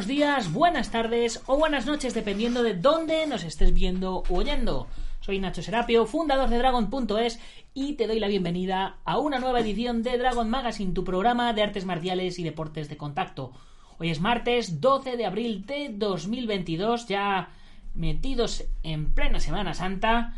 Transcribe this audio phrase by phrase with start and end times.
[0.00, 4.86] Buenos días, buenas tardes o buenas noches, dependiendo de dónde nos estés viendo o oyendo.
[5.20, 7.38] Soy Nacho Serapio, fundador de Dragon.es
[7.74, 11.62] y te doy la bienvenida a una nueva edición de Dragon Magazine, tu programa de
[11.64, 13.52] artes marciales y deportes de contacto.
[13.98, 17.50] Hoy es martes 12 de abril de 2022, ya
[17.92, 20.32] metidos en plena Semana Santa.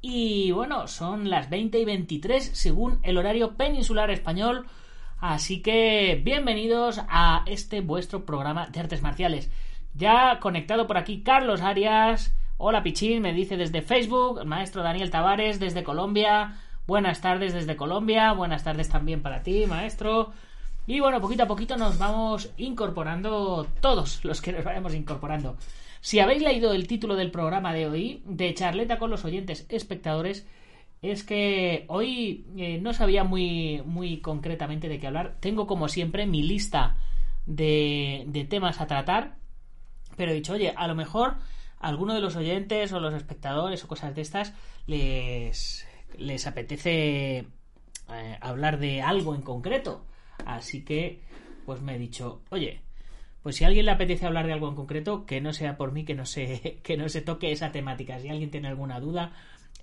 [0.00, 4.66] Y bueno, son las 20 y 23 según el horario peninsular español.
[5.20, 9.50] Así que bienvenidos a este vuestro programa de artes marciales.
[9.94, 12.32] Ya conectado por aquí Carlos Arias.
[12.56, 14.44] Hola Pichín, me dice desde Facebook.
[14.46, 16.60] Maestro Daniel Tavares desde Colombia.
[16.86, 18.32] Buenas tardes desde Colombia.
[18.32, 20.32] Buenas tardes también para ti, maestro.
[20.86, 25.56] Y bueno, poquito a poquito nos vamos incorporando todos los que nos vayamos incorporando.
[26.00, 30.46] Si habéis leído el título del programa de hoy, de charleta con los oyentes espectadores,
[31.02, 35.36] es que hoy eh, no sabía muy, muy concretamente de qué hablar.
[35.40, 36.96] Tengo como siempre mi lista
[37.46, 39.36] de, de temas a tratar,
[40.16, 41.36] pero he dicho, oye, a lo mejor
[41.78, 44.52] alguno de los oyentes o los espectadores o cosas de estas
[44.86, 47.46] les, les apetece
[48.12, 50.04] eh, hablar de algo en concreto.
[50.44, 51.20] Así que,
[51.66, 52.80] pues me he dicho, oye,
[53.42, 55.92] pues si a alguien le apetece hablar de algo en concreto, que no sea por
[55.92, 58.18] mí, que no se, que no se toque esa temática.
[58.18, 59.32] Si alguien tiene alguna duda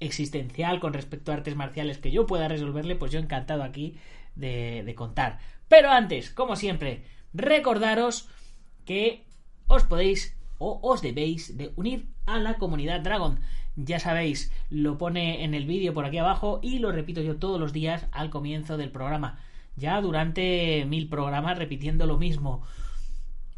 [0.06, 3.98] existencial con respecto a artes marciales que yo pueda resolverle, pues yo encantado aquí
[4.36, 5.40] de, contar.
[5.68, 8.30] Pero antes, como siempre, recordaros
[8.86, 9.26] que
[9.68, 13.40] os podéis o os debéis de unir a la comunidad Dragon.
[13.76, 17.60] Ya sabéis, lo pone en el vídeo por aquí abajo y lo repito yo todos
[17.60, 19.40] los días al comienzo del programa.
[19.76, 22.64] Ya durante mil programas repitiendo lo mismo.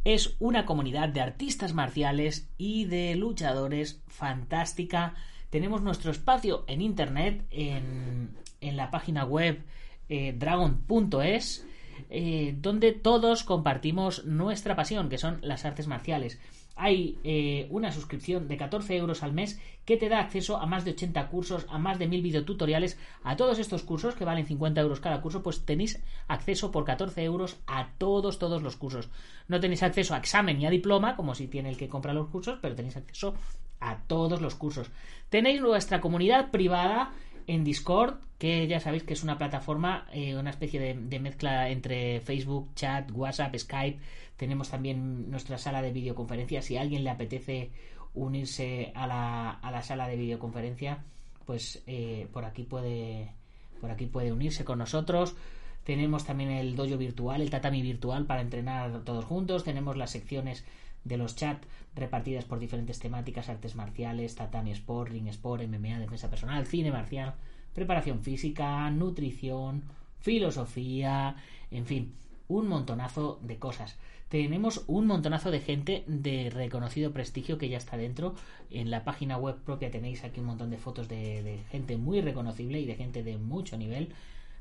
[0.03, 5.15] Es una comunidad de artistas marciales y de luchadores fantástica
[5.49, 9.63] tenemos nuestro espacio en internet, en, la página web
[10.09, 11.65] eh, dragon.es,
[12.09, 16.39] eh, donde todos compartimos nuestra pasión, que son las artes marciales.
[16.75, 20.85] Hay eh, una suscripción de 14 euros al mes que te da acceso a más
[20.85, 22.99] de 80 cursos, a más de 1000 videotutoriales.
[23.23, 27.23] A todos estos cursos, que valen 50 euros cada curso, pues tenéis acceso por 14
[27.23, 29.09] euros a todos, todos los cursos.
[29.47, 32.27] No tenéis acceso a examen ni a diploma, como si tiene el que compra los
[32.27, 33.33] cursos, pero tenéis acceso
[33.79, 34.89] a todos los cursos.
[35.29, 37.11] Tenéis nuestra comunidad privada
[37.47, 42.21] en Discord, que ya sabéis que es una plataforma, eh, una especie de, mezcla entre
[42.21, 43.99] Facebook, chat, WhatsApp, Skype.
[44.35, 46.61] Tenemos también nuestra sala de videoconferencia.
[46.61, 47.71] Si a alguien le apetece
[48.13, 50.99] unirse a la, a la sala de videoconferencia,
[51.45, 53.31] pues eh, por aquí puede
[53.79, 55.35] por aquí puede unirse con nosotros.
[55.83, 59.63] Tenemos también el dojo virtual, el tatami virtual para entrenar todos juntos.
[59.63, 60.65] Tenemos las secciones
[61.07, 66.29] de los chats repartidas por diferentes temáticas, artes marciales, tatami sport, ring sport, MMA, defensa
[66.29, 67.33] personal, cine marcial,
[67.73, 69.83] preparación física, nutrición,
[70.19, 71.35] filosofía,
[71.71, 72.13] en fin,
[72.47, 73.97] un montonazo de cosas.
[74.29, 78.35] Tenemos un montonazo de gente de reconocido prestigio que ya está dentro.
[78.69, 82.19] En la página web propia tenéis aquí un montón de fotos de, de gente muy
[82.19, 84.09] reconocible y de gente de mucho nivel.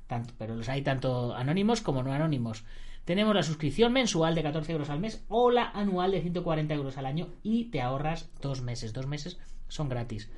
[0.06, 2.64] Tanto, pero los hay tanto anónimos como no anónimos.
[3.06, 6.98] Tenemos la suscripción mensual de 14 euros al mes o la anual de 140 euros
[6.98, 8.92] al año y te ahorras dos meses.
[8.92, 9.38] Dos meses
[9.68, 10.28] son gratis.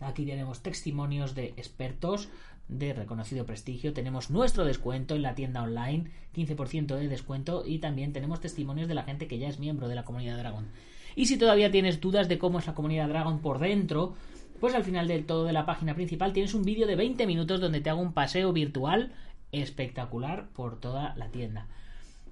[0.00, 2.30] Aquí tenemos testimonios de expertos
[2.66, 3.92] de reconocido prestigio.
[3.92, 8.94] Tenemos nuestro descuento en la tienda online, 15% de descuento y también tenemos testimonios de
[8.94, 10.66] la gente que ya es miembro de la comunidad Dragon.
[11.14, 14.16] Y si todavía tienes dudas de cómo es la comunidad Dragon por dentro,
[14.58, 17.60] pues al final del todo de la página principal tienes un vídeo de 20 minutos
[17.60, 19.12] donde te hago un paseo virtual
[19.52, 21.66] espectacular por toda la tienda.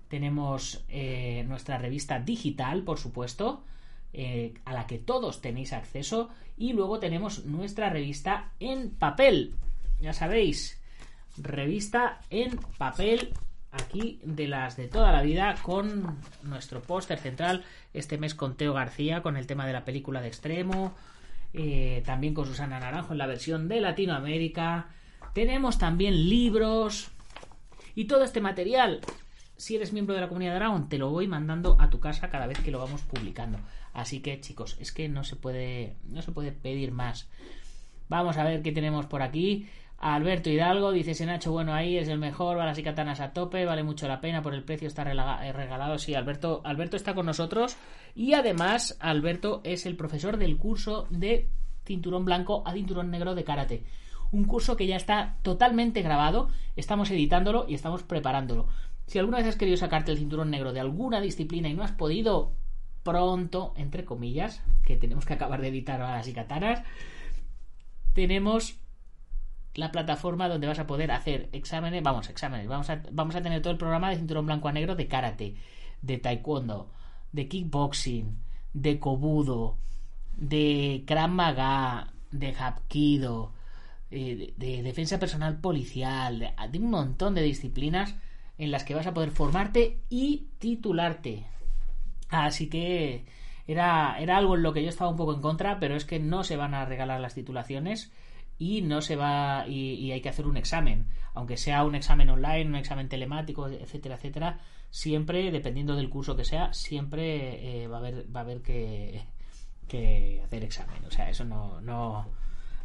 [0.09, 3.65] Tenemos eh, nuestra revista digital, por supuesto,
[4.13, 6.31] eh, a la que todos tenéis acceso.
[6.57, 9.55] Y luego tenemos nuestra revista en papel.
[10.01, 10.81] Ya sabéis,
[11.37, 13.35] revista en papel
[13.73, 18.73] aquí de las de toda la vida con nuestro póster central este mes con Teo
[18.73, 20.95] García con el tema de la película de extremo
[21.53, 24.89] eh, también con Susana Naranjo en la versión de Latinoamérica
[25.37, 27.11] tenemos también libros
[27.94, 29.03] y todo este material
[29.59, 32.47] si eres miembro de la comunidad Dragon, te lo voy mandando a tu casa cada
[32.47, 33.59] vez que lo vamos publicando.
[33.93, 37.29] Así que, chicos, es que no se puede, no se puede pedir más.
[38.09, 39.69] Vamos a ver qué tenemos por aquí.
[39.99, 43.82] Alberto Hidalgo dice Senacho, bueno, ahí es el mejor, balas y katanas a tope, vale
[43.82, 45.99] mucho la pena, por el precio está eh, regalado.
[45.99, 47.77] Sí, Alberto, Alberto está con nosotros
[48.15, 51.50] y además Alberto es el profesor del curso de
[51.85, 53.85] cinturón blanco a cinturón negro de karate.
[54.32, 58.69] Un curso que ya está totalmente grabado, estamos editándolo y estamos preparándolo.
[59.06, 61.93] Si alguna vez has querido sacarte el cinturón negro de alguna disciplina y no has
[61.93, 62.52] podido
[63.02, 66.82] pronto, entre comillas, que tenemos que acabar de editar balas y katanas,
[68.14, 68.78] tenemos
[69.75, 73.62] la plataforma donde vas a poder hacer exámenes, vamos, exámenes, vamos a, vamos a tener
[73.62, 75.55] todo el programa de cinturón blanco a negro de karate,
[76.02, 76.90] de taekwondo,
[77.32, 78.38] de kickboxing,
[78.72, 79.76] de kobudo,
[80.37, 83.52] de krav maga, de hapkido,
[84.11, 88.14] eh, de, defensa personal policial, de, un montón de disciplinas
[88.58, 91.47] en las que vas a poder formarte y titularte.
[92.29, 93.26] Así que
[93.67, 96.19] era, era algo en lo que yo estaba un poco en contra, pero es que
[96.19, 98.12] no se van a regalar las titulaciones
[98.58, 102.67] y no se va y, hay que hacer un examen aunque sea un examen online
[102.67, 104.61] un examen telemático etcétera etcétera
[104.91, 109.25] siempre dependiendo del curso que sea siempre eh, va a haber va a haber que,
[109.88, 112.26] que hacer examen o sea eso no no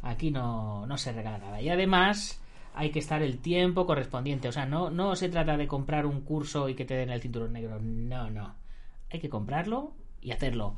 [0.02, 2.42] aquí no no se regala nada y además
[2.74, 6.22] hay que estar el tiempo correspondiente o sea no no se trata de comprar un
[6.22, 8.56] curso y que te den el cinturón negro no no
[9.12, 10.76] hay que comprarlo y hacerlo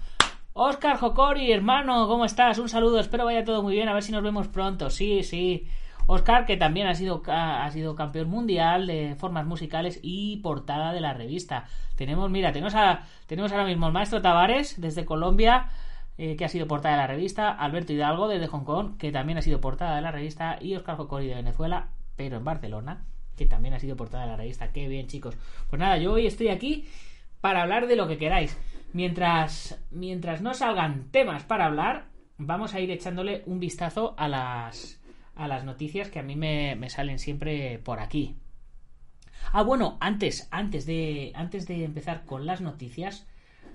[0.55, 2.59] Oscar Jocori, hermano, ¿cómo estás?
[2.59, 4.91] Un saludo, espero vaya todo muy bien, a ver si nos vemos pronto.
[4.91, 5.67] Sí, sí.
[6.05, 11.01] Oscar, que también ha sido, ha sido campeón mundial de formas musicales y portada de
[11.01, 11.65] la revista.
[11.95, 12.75] Tenemos, mira, tenemos,
[13.25, 15.69] tenemos ahora mismo el maestro Tavares desde Colombia,
[16.17, 19.37] eh, que ha sido portada de la revista, Alberto Hidalgo desde Hong Kong, que también
[19.37, 23.05] ha sido portada de la revista, y Oscar Jocori de Venezuela, pero en Barcelona,
[23.35, 24.71] que también ha sido portada de la revista.
[24.71, 25.35] Qué bien, chicos.
[25.69, 26.85] Pues nada, yo hoy estoy aquí
[27.41, 28.57] para hablar de lo que queráis.
[28.93, 32.05] Mientras, mientras no salgan temas para hablar,
[32.37, 35.01] vamos a ir echándole un vistazo a las,
[35.35, 38.37] a las noticias que a mí me, salen siempre por aquí.
[39.51, 43.27] Ah, bueno, antes, antes, de, antes de empezar con las noticias,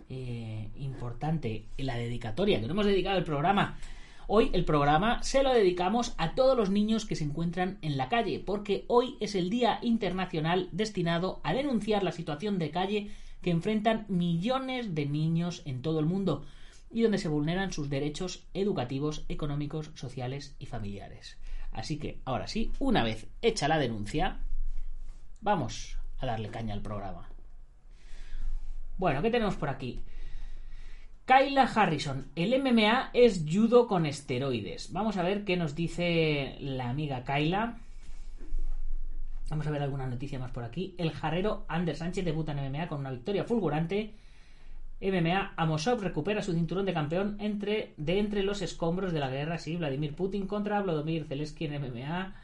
[0.08, 3.78] eh, importante, la dedicatoria, que no hemos dedicado el programa.
[4.26, 8.08] Hoy el programa se lo dedicamos a todos los niños que se encuentran en la
[8.08, 13.10] calle, porque hoy es el Día Internacional destinado a denunciar la situación de calle
[13.42, 16.44] que enfrentan millones de niños en todo el mundo
[16.90, 21.38] y donde se vulneran sus derechos educativos, económicos, sociales y familiares.
[21.72, 24.40] Así que, ahora sí, una vez hecha la denuncia,
[25.40, 27.28] vamos a darle caña al programa.
[28.98, 30.00] Bueno, ¿qué tenemos por aquí?
[31.24, 34.92] Kyla Harrison, el MMA es judo con esteroides.
[34.92, 37.78] Vamos a ver qué nos dice la amiga Kyla.
[39.50, 40.96] Vamos a ver alguna noticia más por aquí.
[40.98, 44.14] El jarrero Ander Sánchez debuta en MMA con una victoria fulgurante.
[45.00, 49.58] MMA, Amosov recupera su cinturón de campeón entre, de entre los escombros de la guerra.
[49.58, 52.34] Sí, Vladimir Putin contra Vladimir Zelensky en MMA.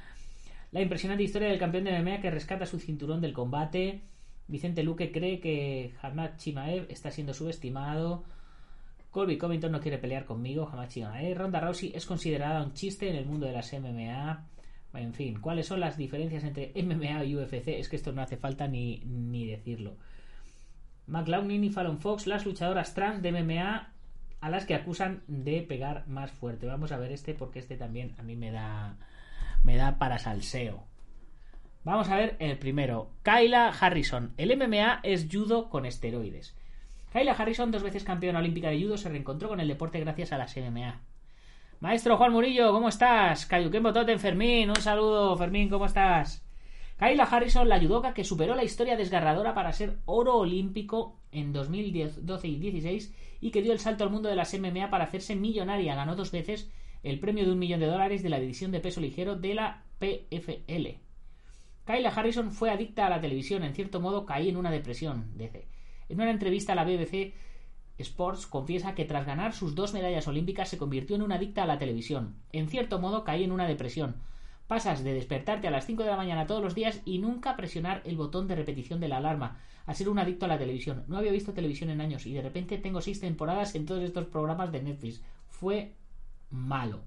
[0.71, 4.03] La impresionante historia del campeón de MMA que rescata su cinturón del combate.
[4.46, 8.25] Vicente Luque cree que Hamad Chimaev está siendo subestimado.
[9.11, 10.69] Colby Covington no quiere pelear conmigo.
[10.70, 11.38] Hamad Chimaev.
[11.38, 14.47] Ronda Rousey es considerada un chiste en el mundo de las MMA.
[14.95, 17.69] En fin, ¿cuáles son las diferencias entre MMA y UFC?
[17.69, 19.97] Es que esto no hace falta ni, ni decirlo.
[21.07, 23.90] McLaughlin y Fallon Fox, las luchadoras trans de MMA
[24.40, 26.66] a las que acusan de pegar más fuerte.
[26.66, 28.97] Vamos a ver este porque este también a mí me da
[29.62, 30.85] me da para salseo.
[31.85, 33.11] Vamos a ver el primero.
[33.23, 34.33] Kyla Harrison.
[34.38, 36.57] El MMA es judo con esteroides.
[37.12, 40.38] Kyla Harrison, dos veces campeona olímpica de judo, se reencontró con el deporte gracias a
[40.38, 41.03] las MMA.
[41.81, 43.45] Maestro Juan Murillo, ¿cómo estás?
[43.45, 46.43] Cayuquén Botote, Fermín, un saludo, Fermín, ¿cómo estás?
[46.97, 52.49] Kayla Harrison, la judoka que superó la historia desgarradora para ser oro olímpico en 2012
[52.49, 55.95] y 16 y que dio el salto al mundo de las MMA para hacerse millonaria.
[55.95, 56.73] Ganó dos veces
[57.03, 59.83] el premio de un millón de dólares de la división de peso ligero de la
[59.99, 61.03] PFL.
[61.85, 65.69] Kayla Harrison fue adicta a la televisión, en cierto modo caí en una depresión, dice.
[66.09, 67.35] En una entrevista a la BBC
[67.99, 71.67] Sports confiesa que tras ganar sus dos medallas olímpicas se convirtió en una adicta a
[71.67, 72.37] la televisión.
[72.53, 74.17] En cierto modo caí en una depresión.
[74.67, 78.00] Pasas de despertarte a las 5 de la mañana todos los días y nunca presionar
[78.05, 81.05] el botón de repetición de la alarma, a ser un adicto a la televisión.
[81.07, 84.25] No había visto televisión en años y de repente tengo seis temporadas en todos estos
[84.26, 85.23] programas de Netflix.
[85.49, 85.93] Fue
[86.50, 87.03] malo.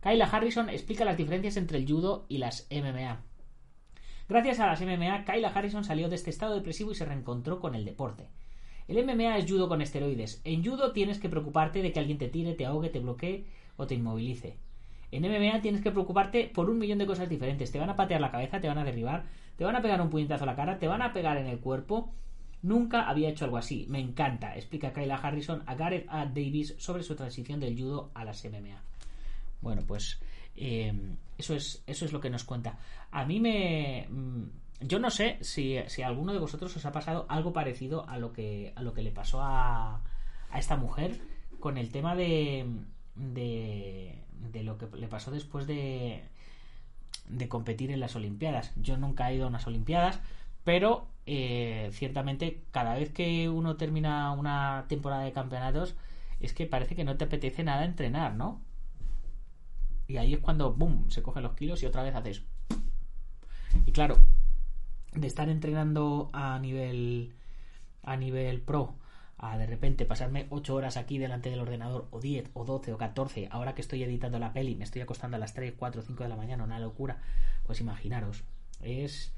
[0.00, 3.22] Kyla Harrison explica las diferencias entre el judo y las MMA.
[4.26, 7.74] Gracias a las MMA, Kyla Harrison salió de este estado depresivo y se reencontró con
[7.74, 8.26] el deporte.
[8.88, 10.40] El MMA es judo con esteroides.
[10.44, 13.44] En judo tienes que preocuparte de que alguien te tire, te ahogue, te bloquee
[13.76, 14.56] o te inmovilice.
[15.10, 17.70] En MMA tienes que preocuparte por un millón de cosas diferentes.
[17.70, 19.26] Te van a patear la cabeza, te van a derribar,
[19.56, 21.60] te van a pegar un puñetazo a la cara, te van a pegar en el
[21.60, 22.10] cuerpo.
[22.62, 23.86] Nunca había hecho algo así.
[23.90, 26.24] Me encanta, explica Kyla Harrison a Gareth A.
[26.24, 28.82] Davis sobre su transición del judo a las MMA.
[29.60, 30.20] Bueno, pues
[30.56, 30.92] eh,
[31.38, 32.78] eso, es, eso es lo que nos cuenta.
[33.10, 34.06] A mí me...
[34.10, 34.42] mm,
[34.80, 38.18] Yo no sé si, si a alguno de vosotros os ha pasado algo parecido a
[38.18, 40.02] lo que, a lo que le pasó a,
[40.50, 41.20] a esta mujer
[41.60, 42.66] con el tema de,
[43.14, 44.18] de,
[44.52, 46.22] de lo que le pasó después de,
[47.28, 48.72] de competir en las Olimpiadas.
[48.76, 50.20] Yo nunca he ido a unas Olimpiadas,
[50.64, 55.94] pero eh, ciertamente cada vez que uno termina una temporada de campeonatos
[56.40, 58.60] es que parece que no te apetece nada entrenar, ¿no?
[60.06, 62.42] Y ahí es cuando, ¡boom!, se cogen los kilos y otra vez haces...
[63.86, 64.18] Y claro,
[65.14, 67.34] de estar entrenando a nivel
[68.02, 68.94] a nivel pro
[69.38, 72.98] a de repente pasarme 8 horas aquí delante del ordenador o 10 o 12 o
[72.98, 76.22] 14 ahora que estoy editando la peli me estoy acostando a las 3, 4, 5
[76.22, 77.20] de la mañana una locura
[77.64, 78.44] pues imaginaros
[78.80, 79.32] es,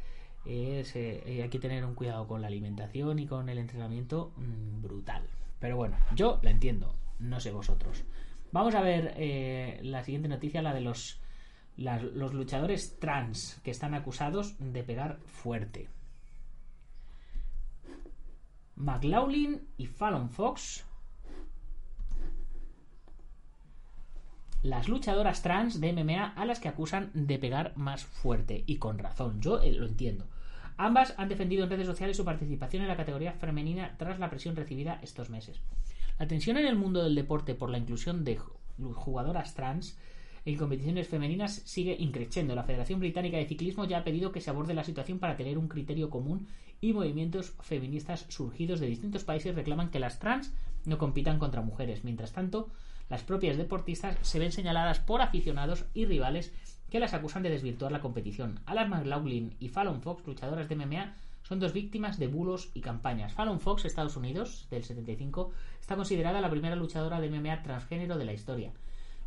[0.44, 4.32] es eh, eh, hay que tener un cuidado con la alimentación y con el entrenamiento
[4.36, 5.22] mm, brutal
[5.60, 8.04] pero bueno yo la entiendo no sé vosotros
[8.52, 11.20] vamos a ver eh, la siguiente noticia la de los
[11.76, 15.90] los luchadores trans que están acusados de pegar fuerte
[18.76, 20.84] McLaughlin y Fallon Fox.
[24.62, 28.64] Las luchadoras trans de MMA a las que acusan de pegar más fuerte.
[28.66, 30.26] Y con razón, yo eh, lo entiendo.
[30.76, 34.56] Ambas han defendido en redes sociales su participación en la categoría femenina tras la presión
[34.56, 35.60] recibida estos meses.
[36.18, 39.98] La tensión en el mundo del deporte por la inclusión de ju- jugadoras trans
[40.44, 42.54] en competiciones femeninas sigue increciendo.
[42.54, 45.58] La Federación Británica de Ciclismo ya ha pedido que se aborde la situación para tener
[45.58, 46.46] un criterio común
[46.80, 50.52] y movimientos feministas surgidos de distintos países reclaman que las trans
[50.84, 52.04] no compitan contra mujeres.
[52.04, 52.68] Mientras tanto,
[53.10, 56.52] las propias deportistas se ven señaladas por aficionados y rivales
[56.90, 58.60] que las acusan de desvirtuar la competición.
[58.66, 61.14] Alan McLaughlin y Fallon Fox, luchadoras de MMA,
[61.46, 63.32] son dos víctimas de bulos y campañas.
[63.32, 68.24] Fallon Fox, Estados Unidos, del 75, está considerada la primera luchadora de MMA transgénero de
[68.24, 68.72] la historia.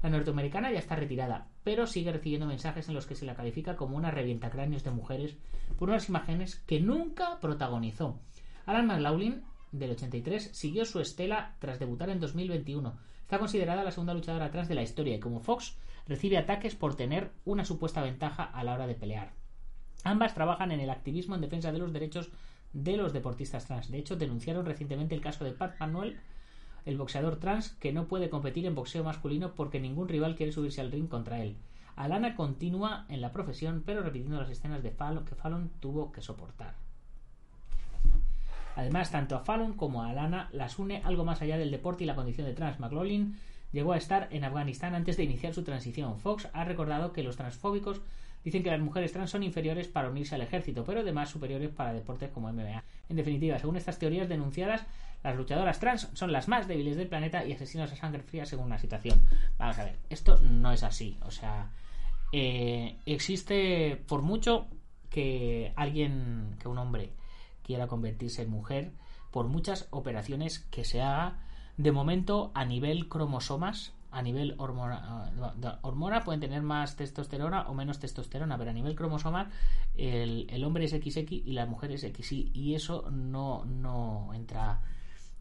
[0.04, 3.78] La norteamericana ya está retirada, pero sigue recibiendo mensajes en los que se la califica
[3.78, 5.38] como una revientacráneos de mujeres
[5.78, 8.20] por unas imágenes que nunca protagonizó.
[8.66, 12.98] Alan McLaughlin, del 83, siguió su estela tras debutar en 2021.
[13.22, 16.96] Está considerada la segunda luchadora trans de la historia y como Fox recibe ataques por
[16.96, 19.39] tener una supuesta ventaja a la hora de pelear.
[20.04, 22.30] Ambas trabajan en el activismo en defensa de los derechos
[22.74, 23.90] de los deportistas trans.
[23.92, 26.20] De hecho, denunciaron recientemente el caso de Pat Manuel,
[26.86, 30.82] el boxeador trans que no puede competir en boxeo masculino porque ningún rival quiere subirse
[30.82, 31.58] al ring contra él.
[31.96, 36.22] Alana continúa en la profesión, pero repitiendo las escenas de Fallon que Fallon tuvo que
[36.22, 36.76] soportar.
[38.78, 42.08] Además, tanto a Fallon como a Alana las une algo más allá del deporte y
[42.08, 42.80] la condición de trans.
[42.80, 43.38] McLaughlin
[43.74, 46.18] llegó a estar en Afganistán antes de iniciar su transición.
[46.18, 48.02] Fox ha recordado que los transfóbicos
[48.44, 51.94] dicen que las mujeres trans son inferiores para unirse al ejército, pero además superiores para
[51.94, 52.84] deportes como MMA.
[53.10, 54.86] En definitiva, según estas teorías denunciadas,
[55.24, 58.70] las luchadoras trans son las más débiles del planeta y asesinos a sangre fría según
[58.70, 59.22] la situación.
[59.58, 61.18] Vamos a ver, esto no es así.
[61.26, 61.72] O sea,
[62.32, 64.68] eh, existe por mucho
[65.10, 67.12] que alguien, que un hombre
[67.64, 68.92] quiera convertirse en mujer,
[69.32, 71.40] por muchas operaciones que se haga,
[71.78, 77.74] de momento a nivel cromosomas, a nivel hormona, uh, hormona pueden tener más testosterona o
[77.74, 79.50] menos testosterona, pero a nivel cromosomal
[79.96, 84.82] el, el hombre es XX y la mujer es XY y eso no, no entra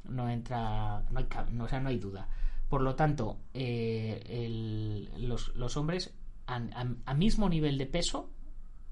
[0.05, 2.29] no entra no hay, no, o sea, no hay duda.
[2.69, 6.15] Por lo tanto eh, el, los, los, hombres
[6.47, 8.31] a, mismo nivel de peso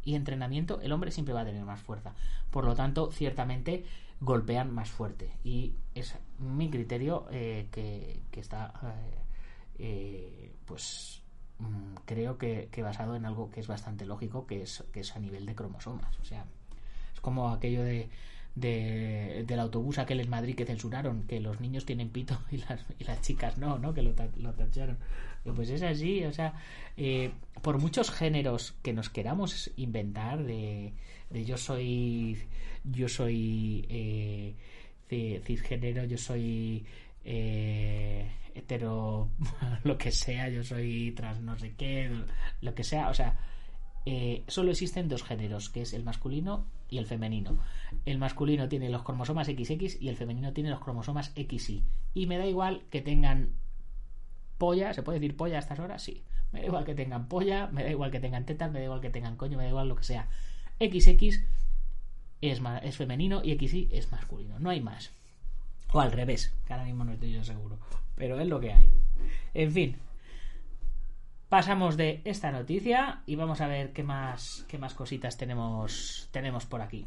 [0.03, 2.15] y entrenamiento el hombre siempre va a tener más fuerza.
[2.51, 3.85] Por lo tanto ciertamente
[4.21, 5.37] golpean más fuerte.
[5.45, 9.26] Y es mi criterio eh, que, que, está eh,
[9.79, 11.23] eh, pues
[11.59, 15.19] mmm, creo que, basado en algo que es bastante lógico que es, que es a
[15.19, 16.45] nivel de cromosomas o sea
[17.15, 18.09] es como aquello de
[18.57, 22.85] de, del autobús aquel en Madrid que censuraron, que los niños tienen pito y las,
[22.99, 23.95] y las chicas no, ¿no?
[23.95, 24.99] Que lo, lo tacharon.
[25.55, 26.55] Pues es así, o sea,
[26.97, 27.31] eh,
[27.63, 30.93] por muchos géneros que nos queramos inventar, de,
[31.31, 32.37] de yo soy,
[32.83, 34.55] yo soy eh,
[35.45, 36.85] cisgénero, yo soy
[37.29, 39.31] eh, hetero,
[39.85, 42.11] lo que sea, yo soy trans no sé qué,
[42.61, 43.37] lo que sea, o sea,
[44.07, 47.59] eh, solo existen dos géneros, que es el masculino y el femenino.
[48.05, 51.83] El masculino tiene los cromosomas XX y el femenino tiene los cromosomas XY.
[52.15, 53.51] Y me da igual que tengan
[54.57, 56.03] polla, ¿se puede decir polla a estas horas?
[56.03, 56.23] Sí.
[56.53, 59.01] Me da igual que tengan polla, me da igual que tengan tetas, me da igual
[59.01, 60.29] que tengan coño, me da igual lo que sea.
[60.79, 61.43] XX
[62.41, 64.61] es, es femenino y XY es masculino.
[64.61, 65.13] No hay más.
[65.97, 67.79] O al revés, que ahora mismo no estoy yo seguro.
[68.17, 68.91] Pero es lo que hay.
[69.55, 69.97] En fin.
[71.49, 76.67] Pasamos de esta noticia y vamos a ver qué más, qué más cositas tenemos, tenemos
[76.67, 77.07] por aquí.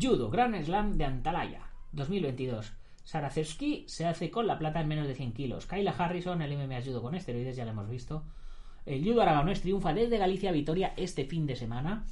[0.00, 2.74] Judo Grand Slam de Antalaya 2022.
[3.02, 5.66] Saracevski se hace con la plata en menos de 100 kilos.
[5.66, 8.22] Kyla Harrison, el MMA Judo con esteroides, ya lo hemos visto.
[8.84, 12.06] El judo aragonés triunfa desde Galicia a Vitoria este fin de semana.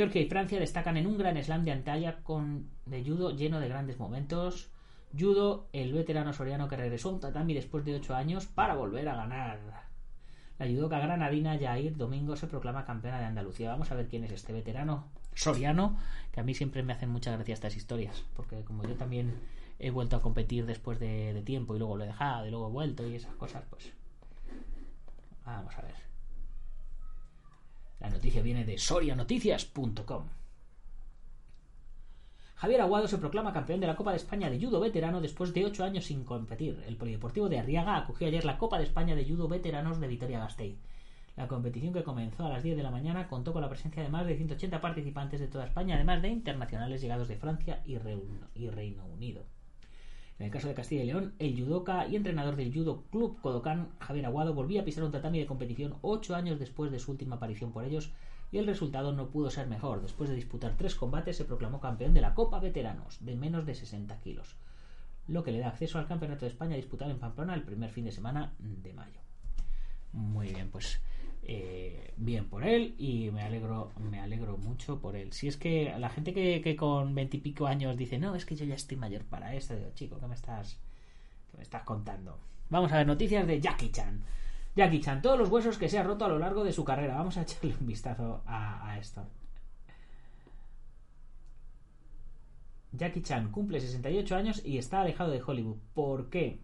[0.00, 3.68] Georgia y Francia destacan en un gran slam de Antalya con de judo lleno de
[3.68, 4.70] grandes momentos.
[5.12, 9.14] Judo, el veterano soriano que regresó a tatami después de 8 años para volver a
[9.14, 9.60] ganar.
[10.58, 13.68] La judoka granadina Jair Domingo se proclama campeona de Andalucía.
[13.68, 15.98] Vamos a ver quién es este veterano soriano,
[16.32, 19.34] que a mí siempre me hacen mucha gracia estas historias, porque como yo también
[19.78, 22.68] he vuelto a competir después de, de tiempo y luego lo he dejado y luego
[22.68, 23.92] he vuelto y esas cosas, pues
[25.44, 26.09] vamos a ver.
[28.00, 30.24] La noticia viene de sorianoticias.com.
[32.56, 35.64] Javier Aguado se proclama campeón de la Copa de España de Judo Veterano después de
[35.64, 36.82] ocho años sin competir.
[36.86, 40.76] El Polideportivo de Arriaga acogió ayer la Copa de España de Judo Veteranos de Vitoria-Gasteiz.
[41.36, 44.10] La competición que comenzó a las 10 de la mañana contó con la presencia de
[44.10, 49.06] más de 180 participantes de toda España, además de internacionales llegados de Francia y Reino
[49.06, 49.46] Unido.
[50.40, 53.90] En el caso de Castilla y León, el judoka y entrenador del Judo Club Kodokan,
[54.00, 57.36] Javier Aguado, volvía a pisar un tatami de competición ocho años después de su última
[57.36, 58.10] aparición por ellos
[58.50, 60.00] y el resultado no pudo ser mejor.
[60.00, 63.74] Después de disputar tres combates, se proclamó campeón de la Copa Veteranos de menos de
[63.74, 64.56] 60 kilos,
[65.28, 68.06] lo que le da acceso al Campeonato de España disputado en Pamplona el primer fin
[68.06, 69.20] de semana de mayo.
[70.14, 71.02] Muy bien, pues
[71.42, 75.32] eh, bien por él y me alegro me alegro mucho por él.
[75.32, 78.74] Si es que la gente que, con veintipico años dice no es que yo ya
[78.74, 80.78] estoy mayor para esto digo, chico ¿qué me estás
[81.50, 82.38] qué me estás contando?
[82.68, 84.22] vamos a ver noticias de Jackie Chan.
[84.76, 87.16] Jackie Chan todos los huesos que se ha roto a lo largo de su carrera.
[87.16, 89.26] Vamos a echarle un vistazo a, a esto.
[92.92, 95.78] Jackie Chan cumple 68 años y está alejado de Hollywood.
[95.94, 96.60] ¿por qué?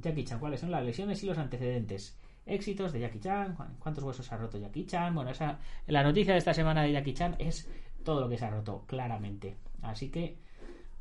[0.00, 2.16] Jackie Chan, ¿cuáles son las lesiones y los antecedentes?
[2.46, 5.14] Éxitos de Jackie Chan, cuántos huesos ha roto Jackie Chan.
[5.14, 7.68] Bueno, esa, la noticia de esta semana de Jackie Chan es
[8.04, 9.56] todo lo que se ha roto, claramente.
[9.82, 10.38] Así que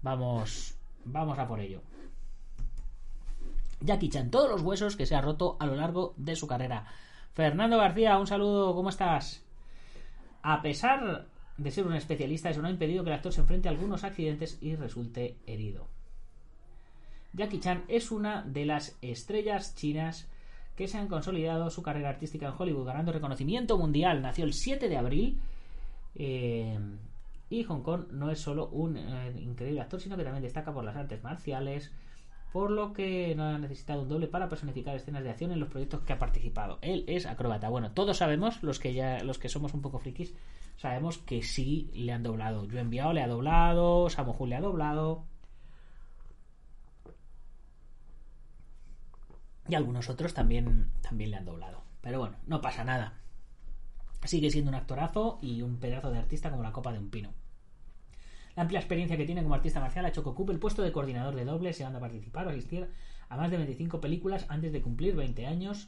[0.01, 1.81] vamos, vamos a por ello.
[3.81, 6.85] Jackie Chan, todos los huesos que se ha roto a lo largo de su carrera.
[7.33, 9.45] Fernando García, un saludo, ¿cómo estás?
[10.41, 13.69] A pesar de ser un especialista, eso no ha impedido que el actor se enfrente
[13.69, 15.87] a algunos accidentes y resulte herido.
[17.33, 20.27] Jackie Chan es una de las estrellas chinas
[20.75, 24.21] que se han consolidado su carrera artística en Hollywood, ganando reconocimiento mundial.
[24.21, 25.39] Nació el 7 de abril
[26.15, 26.79] eh,
[27.49, 30.83] y Hong Kong no es solo un eh, increíble actor, sino que también destaca por
[30.83, 31.91] las artes marciales,
[32.53, 35.69] por lo que no ha necesitado un doble para personificar escenas de acción en los
[35.69, 36.79] proyectos que ha participado.
[36.81, 37.69] Él es acróbata.
[37.69, 40.33] Bueno, todos sabemos, los que ya, los que somos un poco frikis,
[40.77, 42.65] sabemos que sí le han doblado.
[42.65, 45.25] Yo enviado le ha doblado, Samohu le ha doblado.
[49.69, 51.83] Y algunos otros también, también le han doblado.
[52.01, 53.13] Pero bueno, no pasa nada.
[54.23, 57.33] Sigue siendo un actorazo y un pedazo de artista como la copa de un pino.
[58.55, 60.91] La amplia experiencia que tiene como artista marcial ha hecho que ocupe el puesto de
[60.91, 62.89] coordinador de dobles, llegando a participar o asistir
[63.29, 65.87] a más de 25 películas antes de cumplir 20 años.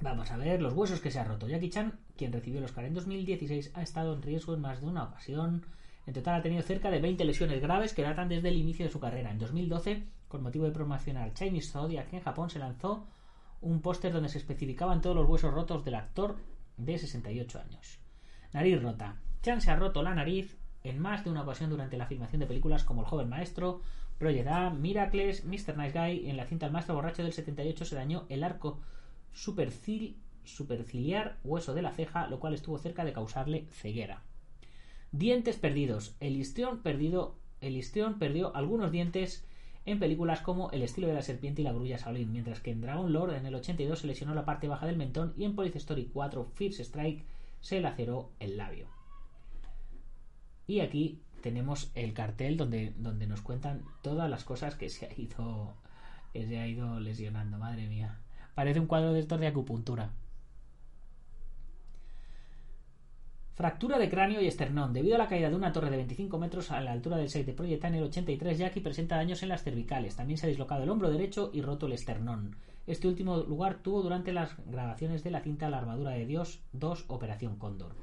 [0.00, 1.48] Vamos a ver los huesos que se ha roto.
[1.48, 4.86] Jackie Chan, quien recibió el Oscar en 2016, ha estado en riesgo en más de
[4.86, 5.66] una ocasión.
[6.08, 8.90] En total ha tenido cerca de 20 lesiones graves que datan desde el inicio de
[8.90, 9.30] su carrera.
[9.30, 13.06] En 2012, con motivo de promocionar Chinese Zodiac en Japón, se lanzó
[13.60, 16.38] un póster donde se especificaban todos los huesos rotos del actor
[16.78, 17.98] de 68 años.
[18.54, 19.20] Nariz rota.
[19.42, 22.46] Chan se ha roto la nariz en más de una ocasión durante la filmación de
[22.46, 23.82] películas como El joven maestro,
[24.16, 25.76] Project A, Miracles, Mr.
[25.76, 26.30] Nice Guy.
[26.30, 28.80] En la cinta El maestro borracho del 78 se dañó el arco
[29.34, 34.22] supercil superciliar hueso de la ceja, lo cual estuvo cerca de causarle ceguera.
[35.12, 36.14] Dientes perdidos.
[36.20, 39.46] El histrión perdió algunos dientes
[39.86, 42.82] en películas como El estilo de la serpiente y la grulla Shaolin, mientras que en
[42.82, 45.78] Dragon Lord en el 82 se lesionó la parte baja del mentón y en Police
[45.78, 47.24] Story 4 First Strike
[47.60, 48.86] se laceró el labio.
[50.66, 55.12] Y aquí tenemos el cartel donde, donde nos cuentan todas las cosas que se ha
[55.18, 55.74] ido
[56.34, 58.20] que se ha ido lesionando, madre mía.
[58.54, 60.12] Parece un cuadro de estos de acupuntura.
[63.58, 64.92] Fractura de cráneo y esternón.
[64.92, 67.44] Debido a la caída de una torre de 25 metros a la altura del 6
[67.44, 70.14] de Proyecta en el 83, Jackie presenta daños en las cervicales.
[70.14, 72.54] También se ha dislocado el hombro derecho y roto el esternón.
[72.86, 77.06] Este último lugar tuvo durante las grabaciones de la cinta La armadura de Dios 2
[77.08, 77.96] Operación Cóndor.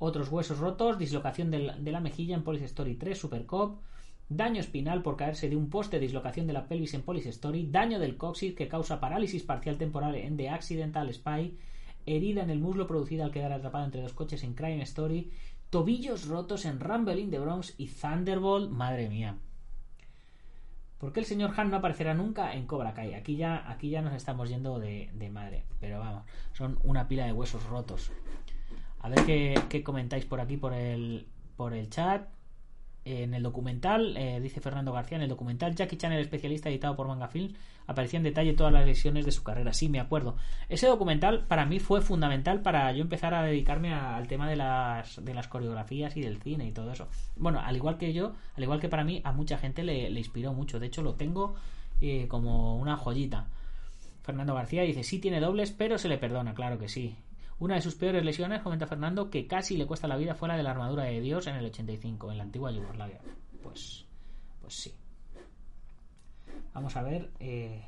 [0.00, 3.78] Otros huesos rotos, dislocación de la, mejilla en Police Story 3 Supercop,
[4.28, 8.00] daño espinal por caerse de un poste, dislocación de la pelvis en Police Story, daño
[8.00, 11.56] del coxis que causa parálisis parcial temporal en The Accidental Spy
[12.06, 15.30] herida en el muslo producida al quedar atrapado entre dos coches en Crime Story,
[15.70, 19.36] tobillos rotos en Rumble in the Bronx y Thunderbolt, madre mía.
[20.98, 23.14] ¿Por qué el señor Han no aparecerá nunca en Cobra Kai?
[23.14, 25.64] Aquí ya, aquí ya nos estamos yendo de, de madre.
[25.80, 28.10] Pero vamos, son una pila de huesos rotos.
[29.00, 32.26] A ver qué, qué comentáis por aquí, por el, por el chat.
[33.06, 36.96] En el documental, eh, dice Fernando García, en el documental Jackie Chan, el especialista editado
[36.96, 37.54] por Manga Films,
[37.86, 39.74] aparecía en detalle todas las lesiones de su carrera.
[39.74, 40.36] Sí, me acuerdo.
[40.70, 44.56] Ese documental para mí fue fundamental para yo empezar a dedicarme a- al tema de
[44.56, 47.08] las, de las coreografías y del cine y todo eso.
[47.36, 50.18] Bueno, al igual que yo, al igual que para mí, a mucha gente le, le
[50.20, 50.80] inspiró mucho.
[50.80, 51.56] De hecho, lo tengo
[52.00, 53.48] eh, como una joyita.
[54.22, 57.14] Fernando García dice, sí tiene dobles, pero se le perdona, claro que sí.
[57.58, 60.56] Una de sus peores lesiones, comenta Fernando, que casi le cuesta la vida fue la
[60.56, 63.20] de la armadura de Dios en el 85, en la antigua Yugoslavia.
[63.62, 64.04] Pues,
[64.60, 64.94] pues sí.
[66.74, 67.84] Vamos a ver eh,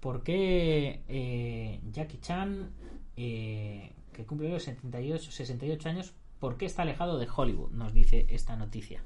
[0.00, 2.70] por qué eh, Jackie Chan,
[3.16, 7.70] eh, que cumple los 78, 68 años, ¿por qué está alejado de Hollywood?
[7.70, 9.02] Nos dice esta noticia.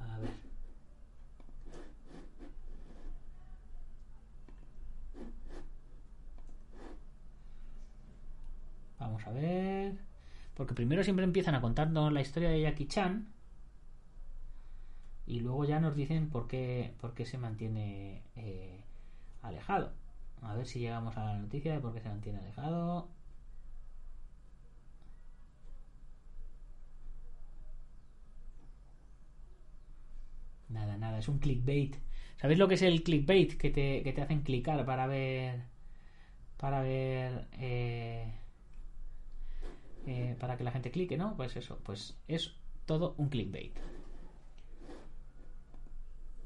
[0.00, 0.30] A ver.
[9.12, 9.92] Vamos a ver.
[10.54, 13.28] Porque primero siempre empiezan a contarnos la historia de Jackie Chan.
[15.26, 18.84] Y luego ya nos dicen por qué, por qué se mantiene eh,
[19.42, 19.92] alejado.
[20.42, 23.08] A ver si llegamos a la noticia de por qué se mantiene alejado.
[30.68, 31.96] Nada, nada, es un clickbait.
[32.36, 33.56] ¿Sabéis lo que es el clickbait?
[33.58, 35.62] Que te, que te hacen clicar para ver.
[36.58, 37.48] Para ver.
[37.54, 38.32] eh,
[40.34, 41.36] para que la gente clique, ¿no?
[41.36, 42.54] Pues eso, pues es
[42.86, 43.76] todo un clickbait.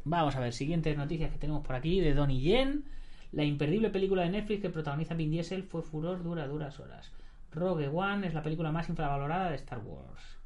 [0.04, 2.84] Vamos a ver, siguientes noticias que tenemos por aquí de Donnie Yen.
[3.32, 7.12] La imperdible película de Netflix que protagoniza Vin Diesel fue furor dura duras horas.
[7.50, 10.38] Rogue One es la película más infravalorada de Star Wars.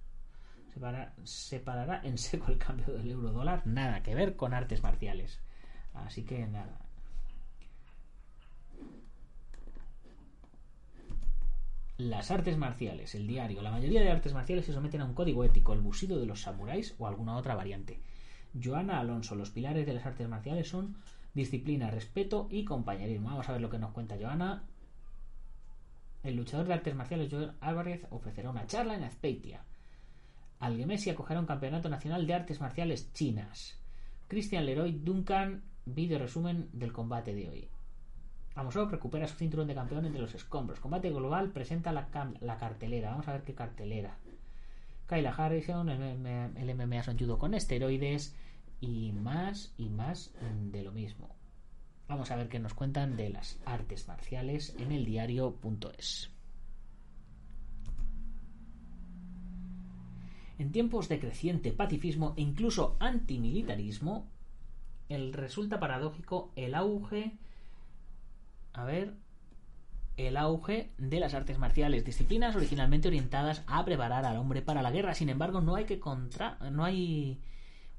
[0.73, 3.67] Separa- separará en seco el cambio del euro dólar.
[3.67, 5.41] Nada que ver con artes marciales.
[5.93, 6.79] Así que nada.
[12.01, 13.61] Las artes marciales, el diario.
[13.61, 16.41] La mayoría de artes marciales se someten a un código ético, el busido de los
[16.41, 18.01] samuráis o alguna otra variante.
[18.59, 20.97] Joana Alonso, los pilares de las artes marciales son
[21.35, 23.29] disciplina, respeto y compañerismo.
[23.29, 24.65] Vamos a ver lo que nos cuenta Joana.
[26.23, 29.63] El luchador de artes marciales Joel Álvarez ofrecerá una charla en Azpeitia.
[30.59, 33.79] Algemesi acogerá un campeonato nacional de artes marciales chinas.
[34.27, 37.69] Christian Leroy Duncan, vídeo resumen del combate de hoy.
[38.61, 40.81] Amosov recupera su cinturón de campeón entre los escombros.
[40.81, 42.09] Combate global presenta la,
[42.59, 43.11] cartelera.
[43.11, 44.19] Vamos a ver qué cartelera.
[45.09, 48.37] Kyla Harrison, el, el MMA son judo con esteroides
[48.79, 50.35] y más y más
[50.71, 51.35] de lo mismo.
[52.07, 56.31] Vamos a ver qué nos cuentan de las artes marciales en el diario.es.
[60.59, 64.29] En tiempos de creciente pacifismo e incluso antimilitarismo,
[65.09, 67.39] el resulta paradójico el auge
[68.73, 69.15] a ver
[70.17, 74.91] el auge de las artes marciales, disciplinas originalmente orientadas a preparar al hombre para la
[74.91, 75.15] guerra.
[75.15, 77.41] Sin embargo, no hay que contra no hay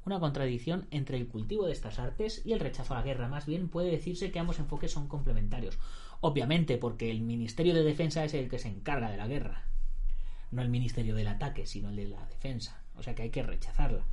[0.06, 3.28] una contradicción entre el cultivo de estas artes y el rechazo a la guerra.
[3.28, 5.78] Más bien puede decirse que ambos enfoques son complementarios.
[6.22, 9.66] Obviamente, porque el Ministerio de Defensa es el que se encarga de la guerra.
[10.52, 12.84] No el Ministerio del Ataque, sino el de la Defensa.
[12.96, 14.06] O sea que hay que rechazarla.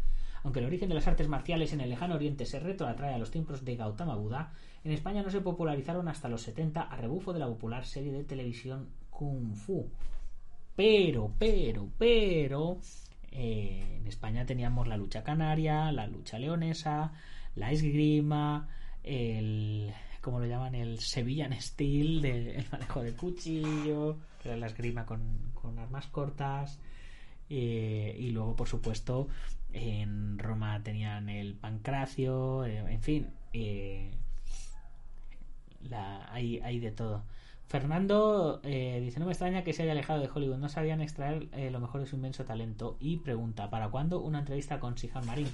[0.44, 3.30] Aunque el origen de las artes marciales en el lejano oriente se retroatrae a los
[3.30, 4.52] tiempos de Gautama Buda,
[4.88, 8.24] en España no se popularizaron hasta los 70 a rebufo de la popular serie de
[8.24, 9.86] televisión Kung Fu.
[10.74, 12.78] Pero, pero, pero,
[13.30, 17.12] eh, en España teníamos la lucha canaria, la lucha leonesa,
[17.54, 18.66] la esgrima,
[19.02, 20.74] el, ¿cómo lo llaman?
[20.74, 25.20] El Sevillan Steel, del el manejo de cuchillo, la esgrima con,
[25.52, 26.78] con armas cortas.
[27.50, 29.28] eh, y luego, por supuesto,
[29.70, 33.26] en Roma tenían el pancracio, eh, en fin,
[35.82, 37.24] la, hay, hay de todo.
[37.68, 41.48] Fernando eh, dice, no me extraña que se haya alejado de Hollywood, no sabían extraer
[41.52, 42.96] eh, lo mejor de su inmenso talento.
[42.98, 45.48] Y pregunta, ¿para cuándo una entrevista con Sihan Marín?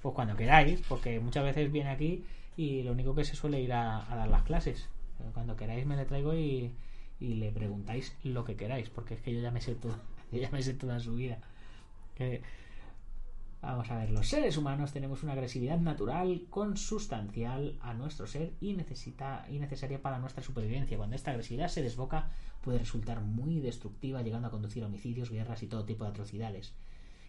[0.00, 2.24] Pues cuando queráis, porque muchas veces viene aquí
[2.56, 4.88] y lo único que se suele ir a, dar las clases.
[5.18, 6.70] Pero cuando queráis me le traigo y,
[7.18, 9.96] y le preguntáis lo que queráis, porque es que yo ya me sé todo,
[10.32, 11.38] yo ya me sé toda su vida.
[13.62, 18.74] Vamos a ver, los seres humanos tenemos una agresividad natural consustancial a nuestro ser y,
[18.74, 20.96] necesita, y necesaria para nuestra supervivencia.
[20.96, 25.68] Cuando esta agresividad se desboca puede resultar muy destructiva, llegando a conducir homicidios, guerras y
[25.68, 26.74] todo tipo de atrocidades.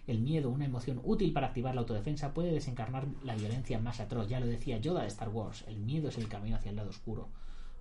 [0.06, 4.30] El miedo, una emoción útil para activar la autodefensa, puede desencarnar la violencia más atroz.
[4.30, 6.90] Ya lo decía Yoda de Star Wars, el miedo es el camino hacia el lado
[6.90, 7.30] oscuro.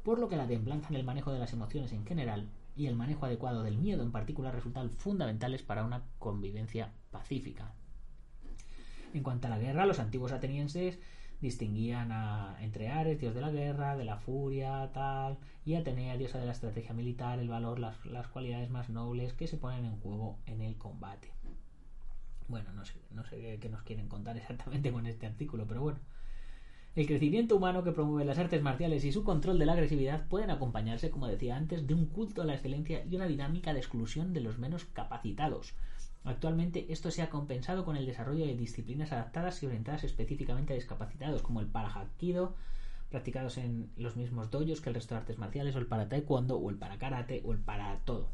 [0.02, 2.96] Por lo que la templanza en el manejo de las emociones en general y el
[2.96, 7.74] manejo adecuado del miedo en particular resultan fundamentales para una convivencia pacífica.
[9.16, 10.98] En cuanto a la guerra, los antiguos atenienses
[11.40, 16.38] distinguían a, entre Ares, dios de la guerra, de la furia, tal, y Atenea, diosa
[16.38, 19.96] de la estrategia militar, el valor, las, las cualidades más nobles que se ponen en
[20.00, 21.32] juego en el combate.
[22.46, 25.98] Bueno, no sé, no sé qué nos quieren contar exactamente con este artículo, pero bueno.
[26.94, 30.50] El crecimiento humano que promueve las artes marciales y su control de la agresividad pueden
[30.50, 34.34] acompañarse, como decía antes, de un culto a la excelencia y una dinámica de exclusión
[34.34, 35.74] de los menos capacitados.
[36.26, 40.76] Actualmente esto se ha compensado con el desarrollo de disciplinas adaptadas y orientadas específicamente a
[40.76, 41.94] discapacitados, como el para
[43.10, 46.58] practicados en los mismos dojos que el resto de artes marciales, o el para taekwondo,
[46.58, 48.28] o el para karate, o el para todo.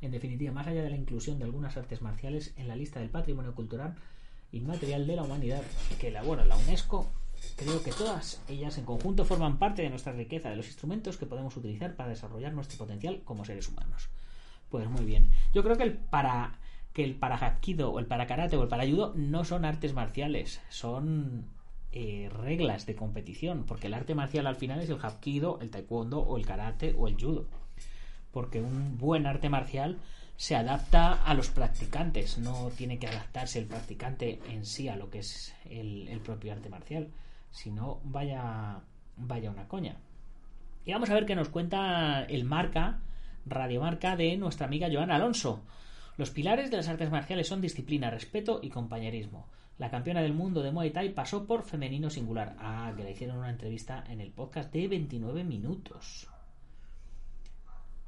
[0.00, 3.10] En definitiva, más allá de la inclusión de algunas artes marciales en la lista del
[3.10, 3.96] patrimonio cultural
[4.52, 5.62] inmaterial de la humanidad
[5.98, 7.10] que elabora la UNESCO,
[7.56, 11.26] Creo que todas ellas en conjunto forman parte de nuestra riqueza, de los instrumentos que
[11.26, 14.08] podemos utilizar para desarrollar nuestro potencial como seres humanos.
[14.68, 15.30] Pues muy bien.
[15.52, 16.58] Yo creo que el para
[16.92, 20.60] que el para o el para karate o el para judo no son artes marciales,
[20.68, 21.46] son
[21.92, 26.20] eh, reglas de competición, porque el arte marcial al final es el hapkido, el taekwondo
[26.20, 27.46] o el karate o el judo.
[28.30, 29.98] Porque un buen arte marcial
[30.36, 35.10] se adapta a los practicantes, no tiene que adaptarse el practicante en sí a lo
[35.10, 37.08] que es el propio arte marcial.
[37.50, 38.80] Si no, vaya,
[39.16, 39.96] vaya una coña.
[40.84, 43.00] Y vamos a ver qué nos cuenta el marca,
[43.46, 45.62] radiomarca de nuestra amiga Joana Alonso.
[46.18, 49.46] Los pilares de las artes marciales son disciplina, respeto y compañerismo.
[49.78, 52.54] La campeona del mundo de Muay Thai pasó por femenino singular.
[52.58, 56.28] Ah, que le hicieron una entrevista en el podcast de 29 minutos.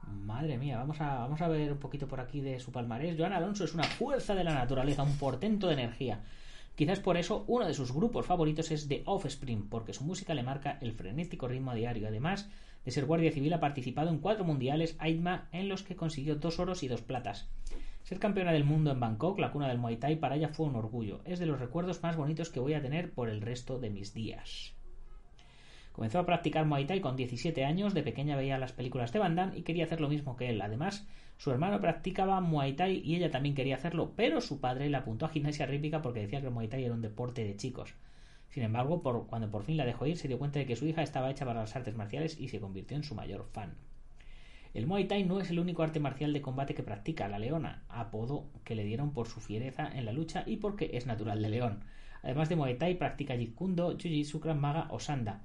[0.06, 3.16] Madre mía, vamos a, vamos a ver un poquito por aquí de su palmarés.
[3.16, 6.20] Joana Alonso es una fuerza de la naturaleza, un portento de energía.
[6.74, 10.42] Quizás por eso uno de sus grupos favoritos es The Offspring, porque su música le
[10.42, 12.08] marca el frenético ritmo diario.
[12.08, 12.50] Además
[12.84, 16.58] de ser guardia civil, ha participado en cuatro mundiales AIDMA en los que consiguió dos
[16.58, 17.48] oros y dos platas.
[18.14, 20.76] Ser campeona del mundo en Bangkok, la cuna del Muay Thai, para ella fue un
[20.76, 21.20] orgullo.
[21.24, 24.14] Es de los recuerdos más bonitos que voy a tener por el resto de mis
[24.14, 24.72] días.
[25.90, 29.52] Comenzó a practicar Muay Thai con 17 años, de pequeña veía las películas de Van
[29.56, 30.62] y quería hacer lo mismo que él.
[30.62, 34.98] Además, su hermano practicaba Muay Thai y ella también quería hacerlo, pero su padre la
[34.98, 37.96] apuntó a gimnasia rítmica porque decía que el Muay Thai era un deporte de chicos.
[38.48, 41.02] Sin embargo, cuando por fin la dejó ir, se dio cuenta de que su hija
[41.02, 43.74] estaba hecha para las artes marciales y se convirtió en su mayor fan.
[44.74, 47.84] El Muay Thai no es el único arte marcial de combate que practica la leona,
[47.88, 51.48] apodo que le dieron por su fiereza en la lucha y porque es natural de
[51.48, 51.84] león.
[52.24, 55.42] Además de Muay Thai, practica Jeet Kune Jiu-Jitsu, Krav Maga o Sanda.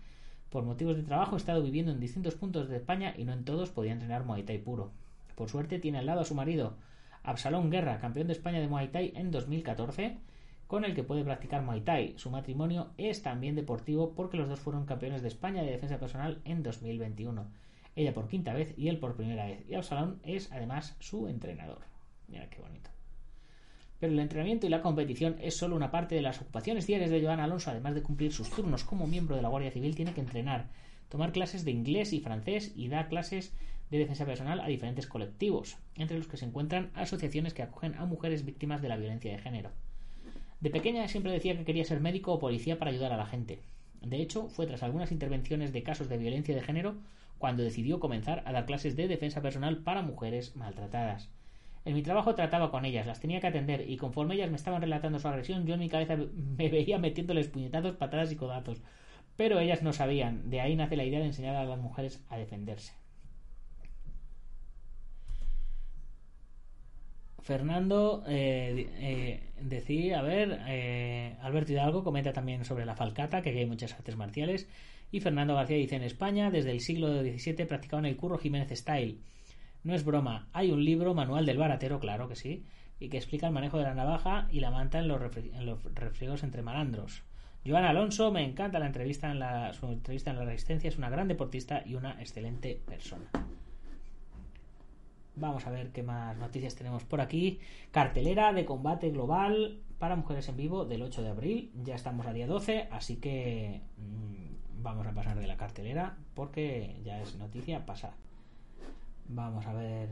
[0.49, 3.45] Por motivos de trabajo, ha estado viviendo en distintos puntos de España y no en
[3.45, 4.89] todos podía entrenar Muay Thai puro.
[5.35, 6.77] Por suerte tiene al lado a su marido,
[7.21, 10.17] Absalón Guerra, campeón de España de Muay Thai en 2014,
[10.65, 12.15] con el que puede practicar Muay Thai.
[12.17, 16.41] Su matrimonio es también deportivo porque los dos fueron campeones de España de defensa personal
[16.45, 17.45] en 2021.
[17.95, 19.63] Ella por quinta vez y él por primera vez.
[19.67, 21.79] Y Absalón es además su entrenador.
[22.27, 22.89] Mira qué bonito.
[23.99, 27.21] Pero el entrenamiento y la competición es solo una parte de las ocupaciones diarias de
[27.21, 27.69] Joan Alonso.
[27.69, 30.69] Además de cumplir sus turnos como miembro de la Guardia Civil, tiene que entrenar,
[31.09, 33.53] tomar clases de inglés y francés y da clases
[33.91, 38.05] de defensa personal a diferentes colectivos, entre los que se encuentran asociaciones que acogen a
[38.05, 39.71] mujeres víctimas de la violencia de género.
[40.61, 43.59] De pequeña siempre decía que quería ser médico o policía para ayudar a la gente.
[44.01, 46.95] De hecho, fue tras algunas intervenciones de casos de violencia de género
[47.39, 51.31] cuando decidió comenzar a dar clases de defensa personal para mujeres maltratadas.
[51.85, 54.81] En mi trabajo trataba con ellas, las tenía que atender y conforme ellas me estaban
[54.81, 58.83] relatando su agresión, yo en mi cabeza me veía metiéndoles puñetazos, patadas y codazos.
[59.37, 62.37] Pero ellas no sabían, de ahí nace la idea de enseñar a las mujeres a
[62.37, 62.93] defenderse.
[67.49, 73.49] Fernando eh, eh, decía, a ver, eh, Alberto Hidalgo comenta también sobre la falcata, que
[73.49, 74.67] hay muchas artes marciales.
[75.11, 79.19] Y Fernando García dice, en España, desde el siglo XVII practicaban el curro Jiménez Style.
[79.83, 82.65] No es broma, hay un libro, Manual del Baratero, claro que sí,
[82.99, 85.21] y que explica el manejo de la navaja y la manta en los,
[85.95, 87.23] refriegos entre malandros.
[87.65, 91.09] Joan Alonso, me encanta la entrevista en la, su entrevista en la Resistencia, es una
[91.09, 93.29] gran deportista y una excelente persona.
[95.35, 97.59] Vamos a ver qué más noticias tenemos por aquí.
[97.91, 101.71] Cartelera de combate global para mujeres en vivo del 8 de abril.
[101.83, 104.48] Ya estamos a día 12, así que mm,
[104.81, 108.15] vamos a pasar de la cartelera porque ya es noticia pasada.
[109.27, 110.09] Vamos a ver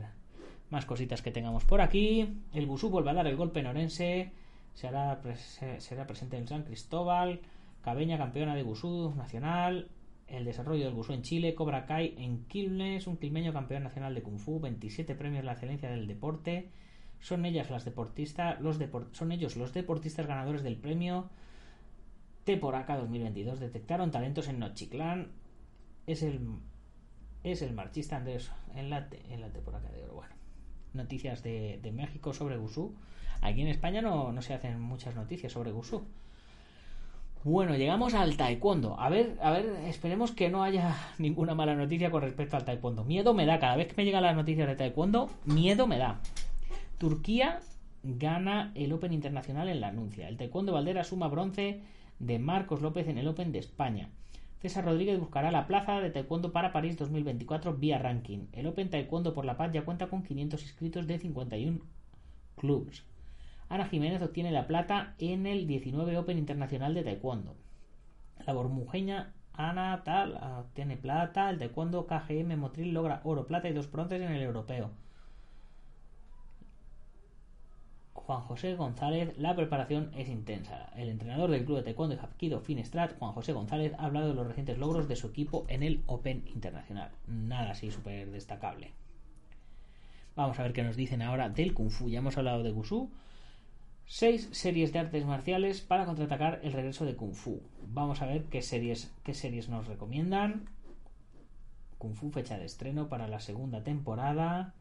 [0.70, 2.42] más cositas que tengamos por aquí.
[2.52, 4.32] El Busú vuelve a dar el golpe en Orense.
[4.74, 7.40] Será, presente en San Cristóbal.
[7.82, 9.90] Cabeña, campeona de Busú nacional
[10.28, 14.22] el desarrollo del buzo en Chile, Cobra Kai en Quilmes, un quilmeño campeón nacional de
[14.22, 16.68] Kung Fu, 27 premios la excelencia del deporte.
[17.18, 18.78] Son ellas las deportistas, los
[19.12, 21.30] son ellos los deportistas ganadores del premio
[22.48, 23.60] T por AK 2022.
[23.60, 25.32] Detectaron talentos en Nochiclán.
[26.06, 26.40] Es el
[27.44, 30.14] es el marchista Andrés en la, en la temporada de oro.
[30.14, 30.34] Bueno,
[30.94, 32.94] noticias de, de México sobre Gusú.
[33.42, 36.06] Aquí en España no, no se hacen muchas noticias sobre Gusú.
[37.44, 38.98] Bueno, llegamos al taekwondo.
[38.98, 43.04] A ver, a ver, esperemos que no haya ninguna mala noticia con respecto al taekwondo.
[43.04, 46.22] Miedo me da, cada vez que me llegan las noticias de taekwondo, miedo me da.
[46.96, 47.60] Turquía
[48.02, 50.28] gana el Open Internacional en la anuncia.
[50.28, 51.82] El taekwondo Valdera suma bronce
[52.18, 54.10] de Marcos López en el Open de España.
[54.60, 58.46] César Rodríguez buscará la plaza de taekwondo para París 2024 vía ranking.
[58.52, 61.78] El Open Taekwondo por la Paz ya cuenta con 500 inscritos de 51
[62.56, 63.04] clubes.
[63.68, 67.54] Ana Jiménez obtiene la plata en el 19 Open Internacional de Taekwondo.
[68.46, 71.50] La bormujeña Ana Tal obtiene plata.
[71.50, 74.90] El Taekwondo KGM Motril logra oro, plata y dos bronces en el europeo.
[78.28, 80.90] Juan José González, la preparación es intensa.
[80.94, 84.34] El entrenador del club de taekwondo y hapkido Finestrat, Juan José González, ha hablado de
[84.34, 87.10] los recientes logros de su equipo en el Open Internacional.
[87.26, 88.92] Nada así súper destacable.
[90.36, 92.10] Vamos a ver qué nos dicen ahora del Kung Fu.
[92.10, 93.10] Ya hemos hablado de Gusú.
[94.04, 97.62] Seis series de artes marciales para contraatacar el regreso de Kung Fu.
[97.86, 100.68] Vamos a ver qué series, qué series nos recomiendan.
[101.96, 104.74] Kung Fu, fecha de estreno para la segunda temporada.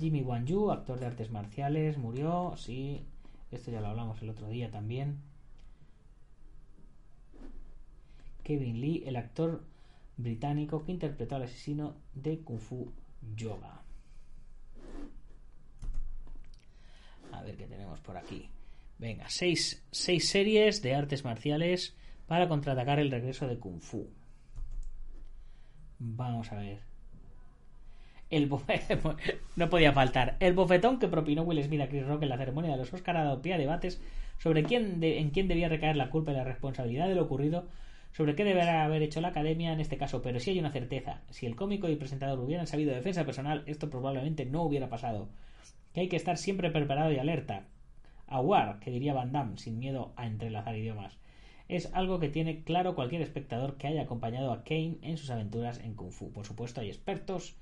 [0.00, 2.54] Jimmy Wan Yu, actor de artes marciales, murió.
[2.56, 3.04] Sí,
[3.50, 5.20] esto ya lo hablamos el otro día también.
[8.42, 9.62] Kevin Lee, el actor
[10.16, 12.92] británico que interpretó al asesino de Kung Fu
[13.36, 13.82] Yoga.
[17.32, 18.48] A ver qué tenemos por aquí.
[18.98, 21.94] Venga, seis, seis series de artes marciales
[22.26, 24.08] para contraatacar el regreso de Kung Fu.
[25.98, 26.89] Vamos a ver.
[28.30, 28.48] El
[29.56, 30.36] no podía faltar.
[30.38, 33.16] El bofetón que propinó Will Smith a Chris Rock en la ceremonia de los Oscar
[33.16, 34.00] ha dado pie a debates
[34.38, 37.66] sobre quién en quién debía recaer la culpa y la responsabilidad de lo ocurrido,
[38.12, 41.22] sobre qué debería haber hecho la academia en este caso, pero sí hay una certeza.
[41.30, 45.28] Si el cómico y presentador hubieran sabido defensa personal, esto probablemente no hubiera pasado.
[45.92, 47.66] Que hay que estar siempre preparado y alerta.
[48.28, 51.18] Awar, que diría Van Damme, sin miedo a entrelazar idiomas.
[51.68, 55.80] Es algo que tiene claro cualquier espectador que haya acompañado a Kane en sus aventuras
[55.80, 56.32] en Kung Fu.
[56.32, 57.56] Por supuesto, hay expertos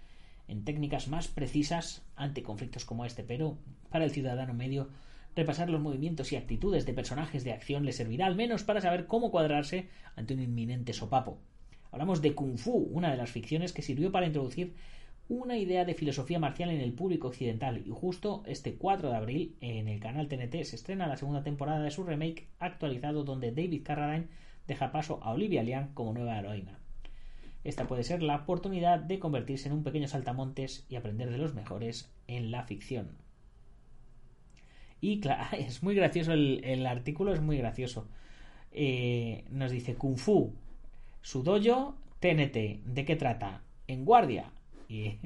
[0.48, 3.58] en técnicas más precisas ante conflictos como este, pero
[3.90, 4.88] para el ciudadano medio
[5.37, 9.06] repasar los movimientos y actitudes de personajes de acción le servirá al menos para saber
[9.06, 11.38] cómo cuadrarse ante un inminente sopapo.
[11.92, 14.74] Hablamos de Kung Fu, una de las ficciones que sirvió para introducir
[15.28, 19.56] una idea de filosofía marcial en el público occidental y justo este 4 de abril
[19.61, 23.82] en el canal TNT se estrena la segunda temporada de su remake actualizado donde David
[23.84, 24.28] Carradine
[24.66, 26.78] deja paso a Olivia Liang como nueva heroína.
[27.64, 31.55] Esta puede ser la oportunidad de convertirse en un pequeño saltamontes y aprender de los
[31.55, 33.16] mejores en la ficción.
[35.01, 35.21] Y
[35.59, 38.09] es muy gracioso, el, artículo es muy gracioso.
[38.73, 40.55] Eh, nos dice Kung Fu,
[41.23, 42.85] Sudoyo, TNT.
[42.85, 43.62] ¿De qué trata?
[43.87, 44.53] En guardia.
[44.88, 45.18] Y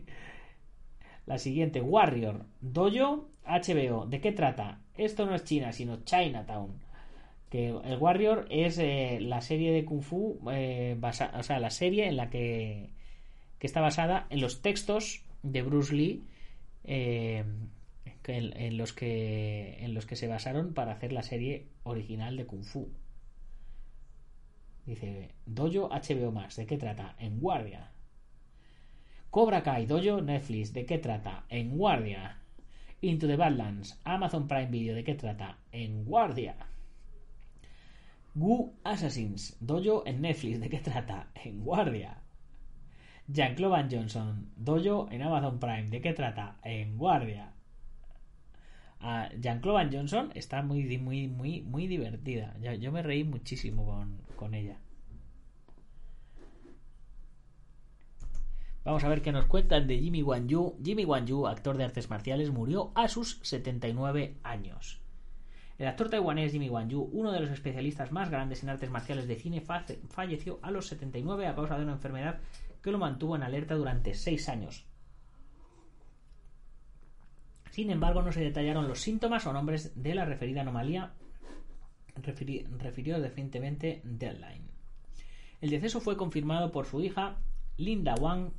[1.27, 4.07] la siguiente, Warrior, Dojo, HBO.
[4.07, 4.81] ¿De qué trata?
[4.97, 6.92] Esto no es China, sino Chinatown
[7.53, 11.13] que el Warrior es eh, la serie de Kung Fu, eh, o
[11.43, 12.89] sea, la serie en la que,
[13.59, 16.23] que, está basada en los textos de Bruce Lee,
[16.85, 17.45] eh,
[18.25, 22.65] en, los que, en los que se basaron para hacer la serie original de Kung
[22.65, 22.89] Fu.
[24.87, 27.17] Dice, Dojo HBO Max, ¿de qué trata?
[27.19, 27.93] En Guardia.
[29.29, 31.45] Cobra Kai, Dojo Netflix, ¿de qué trata?
[31.51, 32.39] En Guardia.
[33.03, 35.59] Into the Badlands, Amazon Prime Video, ¿de qué trata?
[35.71, 36.72] En Guardia.
[38.35, 41.31] Gu Assassins, Dojo en Netflix, ¿de qué trata?
[41.35, 42.23] En Guardia.
[43.29, 46.59] Jean-Claude Johnson, Dojo en Amazon Prime, ¿de qué trata?
[46.65, 47.53] En Guardia.
[49.03, 52.57] Uh, Jean-Claude Johnson está muy, muy, muy, muy divertida.
[52.61, 54.79] Yo, yo me reí muchísimo con, con, ella.
[58.85, 60.79] Vamos a ver qué nos cuentan de Jimmy Wan Yu.
[60.83, 65.02] Jimmy Wan Yu, actor de artes marciales, murió a sus 79 años.
[65.83, 69.27] El actor taiwanés Jimmy Wan Yu, uno de los especialistas más grandes en artes marciales
[69.27, 69.65] de cine,
[70.11, 72.39] falleció a los 79 a causa de una enfermedad
[72.81, 74.87] que lo mantuvo en alerta durante seis años.
[77.73, 81.15] Sin embargo, no se detallaron los síntomas o nombres de la referida anomalía,
[82.15, 84.71] refirió recientemente Deadline.
[85.61, 87.39] El deceso fue confirmado por su hija,
[87.77, 88.53] Linda Wang,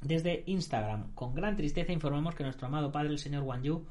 [0.00, 1.12] desde Instagram.
[1.12, 3.86] Con gran tristeza informamos que nuestro amado padre, el señor Wan Yu,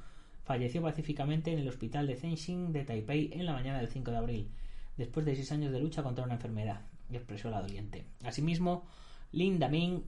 [0.45, 4.17] falleció pacíficamente en el hospital de Zhenxing de Taipei en la mañana del 5 de
[4.17, 4.51] abril,
[4.95, 6.81] después de seis años de lucha contra una enfermedad,
[7.11, 8.05] expresó la doliente.
[8.23, 8.85] Asimismo,
[9.33, 10.05] Lin Daming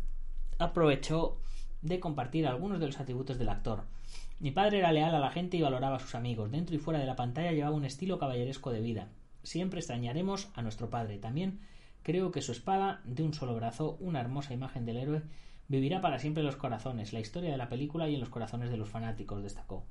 [0.60, 1.42] aprovechó
[1.82, 3.84] de compartir algunos de los atributos del actor.
[4.40, 6.52] Mi padre era leal a la gente y valoraba a sus amigos.
[6.52, 9.10] Dentro y fuera de la pantalla llevaba un estilo caballeresco de vida.
[9.44, 11.18] Siempre extrañaremos a nuestro padre.
[11.18, 11.60] También
[12.08, 15.24] Creo que su espada, de un solo brazo, una hermosa imagen del héroe,
[15.68, 18.70] vivirá para siempre en los corazones, la historia de la película y en los corazones
[18.70, 19.84] de los fanáticos, destacó.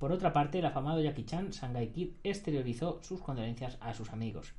[0.00, 4.54] Por otra parte, el afamado Jackie Chan, Shanghai Kid, exteriorizó sus condolencias a sus amigos.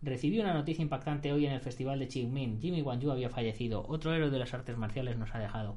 [0.00, 2.60] Recibí una noticia impactante hoy en el festival de Qingming.
[2.60, 3.84] Jimmy Wan Yu había fallecido.
[3.88, 5.76] Otro héroe de las artes marciales nos ha dejado.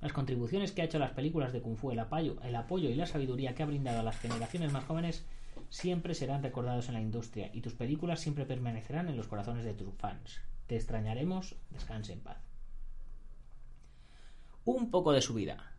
[0.00, 2.88] Las contribuciones que ha hecho a las películas de Kung Fu, el apoyo, el apoyo
[2.90, 5.24] y la sabiduría que ha brindado a las generaciones más jóvenes
[5.68, 9.74] siempre serán recordados en la industria y tus películas siempre permanecerán en los corazones de
[9.74, 10.40] tus fans.
[10.66, 12.38] Te extrañaremos, descanse en paz.
[14.64, 15.69] Un poco de su vida.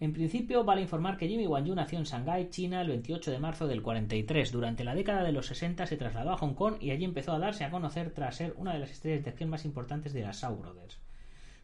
[0.00, 3.38] En principio, vale informar que Jimmy Wan Yu nació en Shanghái, China, el 28 de
[3.38, 4.50] marzo del 43.
[4.50, 7.38] Durante la década de los 60 se trasladó a Hong Kong y allí empezó a
[7.38, 10.40] darse a conocer tras ser una de las estrellas de acción más importantes de las
[10.40, 10.98] Shaw Brothers.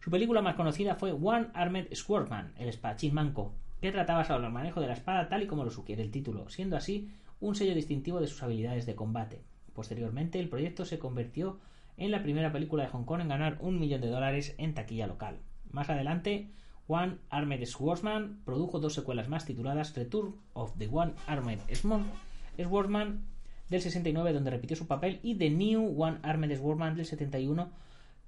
[0.01, 4.53] Su película más conocida fue One Armed Swordsman, el espadachín manco, que trataba sobre el
[4.53, 7.09] manejo de la espada tal y como lo sugiere el título, siendo así
[7.41, 9.41] un sello distintivo de sus habilidades de combate.
[9.73, 11.59] Posteriormente, el proyecto se convirtió
[11.97, 15.07] en la primera película de Hong Kong en ganar un millón de dólares en taquilla
[15.07, 15.39] local.
[15.71, 16.51] Más adelante,
[16.89, 23.25] One Armed Swordsman produjo dos secuelas más tituladas Return of the One Armed Swordsman
[23.69, 27.71] del 69 donde repitió su papel y The New One Armed Swordsman del 71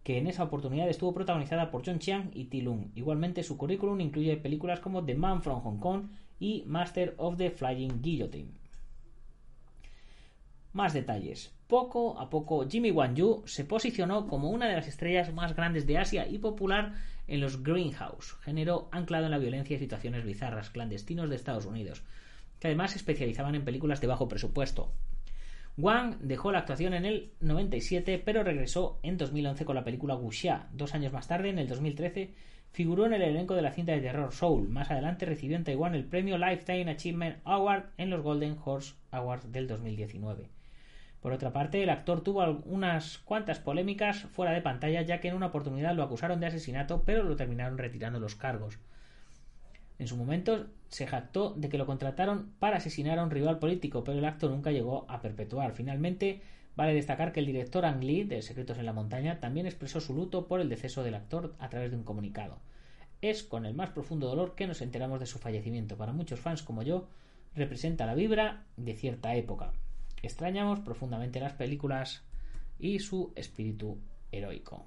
[0.03, 2.87] que en esa oportunidad estuvo protagonizada por John Chiang y Ti Lung.
[2.95, 6.09] Igualmente su currículum incluye películas como The Man from Hong Kong
[6.41, 8.53] y Master of the Flying Guillotine.
[10.73, 11.53] Más detalles.
[11.67, 15.87] Poco a poco, Jimmy Wan Yu se posicionó como una de las estrellas más grandes
[15.87, 16.95] de Asia y popular
[17.29, 22.03] en los Greenhouse, género anclado en la violencia y situaciones bizarras clandestinos de Estados Unidos,
[22.59, 24.93] que además se especializaban en películas de bajo presupuesto.
[25.77, 30.67] Wang dejó la actuación en el 97, pero regresó en 2011 con la película Wuxia.
[30.73, 32.35] Dos años más tarde, en el 2013,
[32.73, 34.69] figuró en el elenco de la cinta de terror Soul.
[34.69, 39.53] Más adelante recibió en Taiwán el premio Lifetime Achievement Award en los Golden Horse Awards
[39.53, 40.58] del 2019.
[41.21, 45.35] Por otra parte, el actor tuvo unas cuantas polémicas fuera de pantalla, ya que en
[45.35, 48.79] una oportunidad lo acusaron de asesinato, pero lo terminaron retirando los cargos.
[49.99, 54.05] En su momento se jactó de que lo contrataron para asesinar a un rival político,
[54.05, 55.73] pero el acto nunca llegó a perpetuar.
[55.73, 56.41] Finalmente,
[56.77, 60.15] vale destacar que el director Ang Lee de Secretos en la Montaña también expresó su
[60.15, 62.61] luto por el deceso del actor a través de un comunicado.
[63.21, 65.97] Es con el más profundo dolor que nos enteramos de su fallecimiento.
[65.97, 67.09] Para muchos fans como yo,
[67.57, 69.73] representa la vibra de cierta época.
[70.23, 72.23] Extrañamos profundamente las películas
[72.79, 73.99] y su espíritu
[74.31, 74.87] heroico.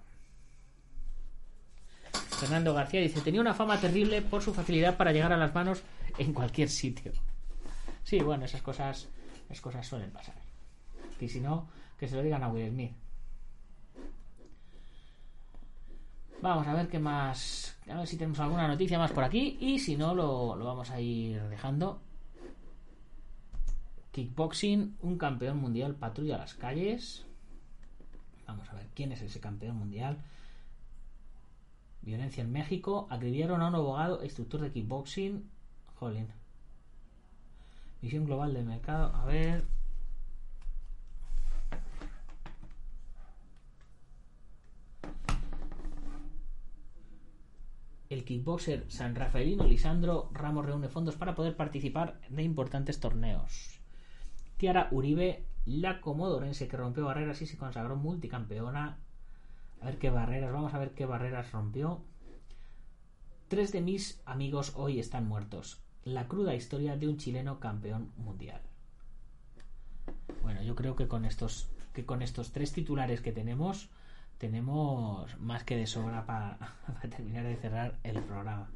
[2.11, 5.83] Fernando García dice, tenía una fama terrible por su facilidad para llegar a las manos
[6.17, 7.11] en cualquier sitio.
[8.03, 9.07] Sí, bueno, esas cosas,
[9.45, 10.35] esas cosas suelen pasar.
[11.19, 11.69] Y si no,
[11.99, 12.93] que se lo digan a Will Smith.
[16.41, 17.77] Vamos a ver qué más.
[17.87, 19.57] A ver si tenemos alguna noticia más por aquí.
[19.61, 22.01] Y si no, lo, lo vamos a ir dejando.
[24.11, 27.25] Kickboxing, un campeón mundial patrulla las calles.
[28.45, 30.17] Vamos a ver quién es ese campeón mundial.
[32.01, 33.07] Violencia en México.
[33.09, 35.49] Acribillaron a un abogado instructor de kickboxing.
[35.95, 36.27] Jolín.
[38.01, 39.15] Visión global del mercado.
[39.15, 39.63] A ver.
[48.09, 53.80] El kickboxer San Rafaelino Lisandro Ramos reúne fondos para poder participar de importantes torneos.
[54.61, 58.99] Tiara Uribe, la comodorense que rompió barreras y se consagró multicampeona.
[59.81, 62.03] A ver qué barreras, vamos a ver qué barreras rompió.
[63.47, 65.81] Tres de mis amigos hoy están muertos.
[66.03, 68.61] La cruda historia de un chileno campeón mundial.
[70.43, 73.89] Bueno, yo creo que con estos, que con estos tres titulares que tenemos,
[74.37, 78.69] tenemos más que de sobra para, para terminar de cerrar el programa.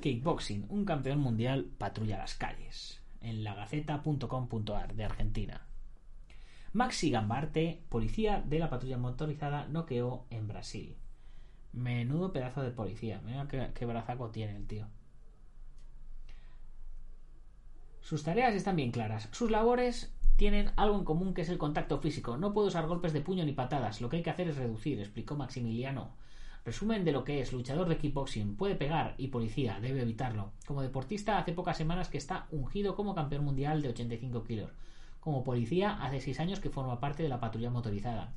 [0.00, 5.66] Kickboxing, un campeón mundial patrulla las calles en lagaceta.com.ar de Argentina.
[6.72, 10.96] Maxi Gambarte, policía de la patrulla motorizada, noqueó en Brasil.
[11.72, 13.20] Menudo pedazo de policía.
[13.24, 14.86] Mira qué, brazaco tiene el tío.
[18.00, 19.28] Sus tareas están bien claras.
[19.32, 22.36] Sus labores tienen algo en común que es el contacto físico.
[22.36, 24.00] No puedo usar golpes de puño ni patadas.
[24.00, 26.12] Lo que hay que hacer es reducir, explicó Maximiliano
[26.64, 30.52] Resumen de lo que es luchador de kickboxing, puede pegar y policía, debe evitarlo.
[30.66, 34.70] Como deportista hace pocas semanas que está ungido como campeón mundial de 85 kilos.
[35.20, 38.32] Como policía hace 6 años que forma parte de la patrulla motorizada.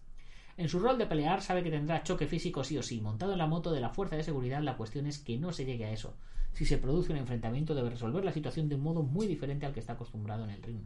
[0.57, 2.99] En su rol de pelear sabe que tendrá choque físico sí o sí.
[2.99, 5.63] Montado en la moto de la fuerza de seguridad la cuestión es que no se
[5.63, 6.17] llegue a eso.
[6.51, 9.71] Si se produce un enfrentamiento debe resolver la situación de un modo muy diferente al
[9.71, 10.81] que está acostumbrado en el ring.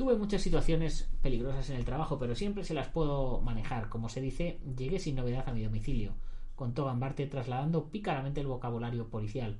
[0.00, 3.90] Tuve muchas situaciones peligrosas en el trabajo, pero siempre se las puedo manejar.
[3.90, 6.14] Como se dice, llegué sin novedad a mi domicilio,
[6.56, 9.58] contó Gambarte trasladando pícaramente el vocabulario policial.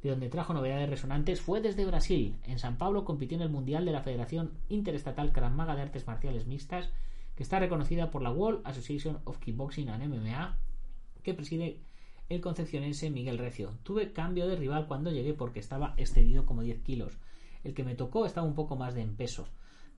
[0.00, 2.36] de donde trajo novedades resonantes fue desde Brasil.
[2.44, 6.06] En San Pablo compitió en el Mundial de la Federación Interestatal Krav Maga de Artes
[6.06, 6.88] Marciales Mixtas,
[7.34, 10.56] que está reconocida por la World Association of Kickboxing and MMA,
[11.24, 11.80] que preside
[12.28, 13.72] el concepcionense Miguel Recio.
[13.82, 17.18] Tuve cambio de rival cuando llegué porque estaba excedido como 10 kilos.
[17.64, 19.48] El que me tocó estaba un poco más de en peso.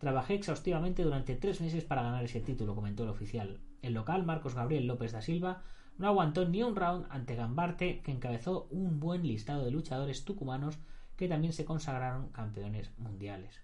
[0.03, 3.61] Trabajé exhaustivamente durante tres meses para ganar ese título, comentó el oficial.
[3.83, 5.63] El local, Marcos Gabriel López da Silva,
[5.97, 10.81] no aguantó ni un round ante Gambarte, que encabezó un buen listado de luchadores tucumanos
[11.15, 13.63] que también se consagraron campeones mundiales.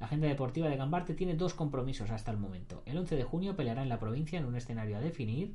[0.00, 2.82] La agenda deportiva de Gambarte tiene dos compromisos hasta el momento.
[2.84, 5.54] El 11 de junio peleará en la provincia en un escenario a definir.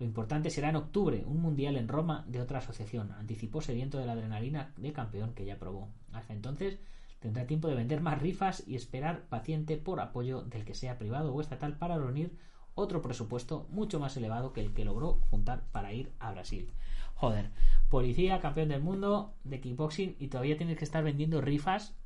[0.00, 3.12] Lo importante será en octubre, un mundial en Roma de otra asociación.
[3.12, 5.88] Anticipó sediento de la adrenalina de campeón que ya probó.
[6.12, 6.80] Hasta entonces
[7.26, 11.34] tendrá tiempo de vender más rifas y esperar paciente por apoyo del que sea privado
[11.34, 12.38] o estatal para reunir
[12.76, 16.70] otro presupuesto mucho más elevado que el que logró juntar para ir a Brasil.
[17.16, 17.50] Joder,
[17.88, 21.96] policía, campeón del mundo de kickboxing y todavía tienes que estar vendiendo rifas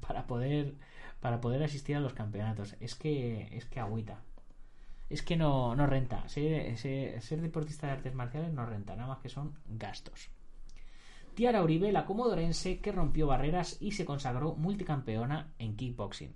[0.00, 0.76] para poder
[1.20, 2.74] para poder asistir a los campeonatos.
[2.80, 4.22] Es que es que agüita.
[5.10, 6.26] Es que no, no renta.
[6.26, 10.30] Ser, ser, deportista de artes marciales no renta, nada más que son gastos.
[11.34, 16.34] Tiara Uribe, la comodorense que rompió barreras y se consagró multicampeona en kickboxing.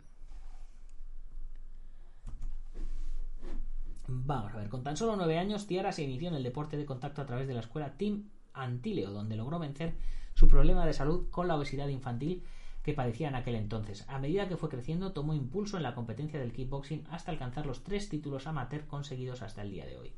[4.07, 6.84] Vamos a ver, con tan solo nueve años, Tiara se inició en el deporte de
[6.84, 9.95] contacto a través de la escuela Team Antileo, donde logró vencer
[10.34, 12.45] su problema de salud con la obesidad infantil
[12.82, 14.05] que padecía en aquel entonces.
[14.09, 17.82] A medida que fue creciendo, tomó impulso en la competencia del kickboxing hasta alcanzar los
[17.82, 20.12] tres títulos amateur conseguidos hasta el día de hoy.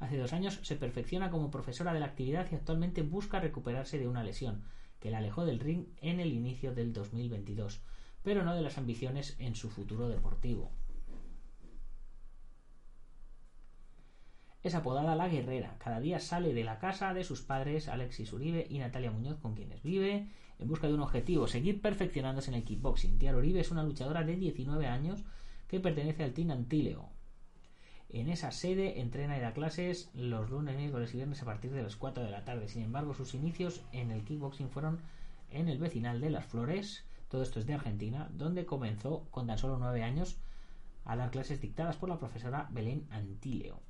[0.00, 4.08] Hace dos años se perfecciona como profesora de la actividad y actualmente busca recuperarse de
[4.08, 4.64] una lesión
[4.98, 7.82] que la alejó del ring en el inicio del 2022,
[8.22, 10.72] pero no de las ambiciones en su futuro deportivo.
[14.62, 15.76] Es apodada La Guerrera.
[15.78, 19.54] Cada día sale de la casa de sus padres, Alexis Uribe y Natalia Muñoz, con
[19.54, 20.28] quienes vive,
[20.58, 23.18] en busca de un objetivo, seguir perfeccionándose en el kickboxing.
[23.18, 25.24] Tiara Uribe es una luchadora de 19 años
[25.66, 27.19] que pertenece al Team Antileo.
[28.12, 31.82] En esa sede entrena y da clases los lunes, miércoles y viernes a partir de
[31.82, 32.68] las 4 de la tarde.
[32.68, 35.00] Sin embargo, sus inicios en el kickboxing fueron
[35.50, 39.58] en el vecinal de Las Flores, todo esto es de Argentina, donde comenzó con tan
[39.58, 40.38] solo 9 años
[41.04, 43.80] a dar clases dictadas por la profesora Belén Antileo.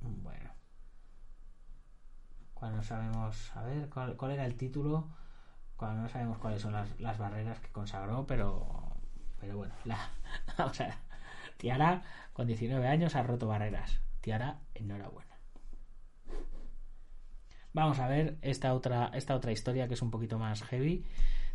[0.00, 0.50] Bueno.
[2.54, 5.08] Cuando sabemos, a ver, ¿cuál, era el título?
[5.76, 8.89] Cuando no sabemos cuáles son las, barreras que consagró, pero,
[9.40, 10.10] pero bueno, la,
[10.64, 11.00] o sea,
[11.56, 14.00] Tiara con 19 años ha roto barreras.
[14.20, 15.30] Tiara, enhorabuena.
[17.72, 21.04] Vamos a ver esta otra, esta otra historia que es un poquito más heavy.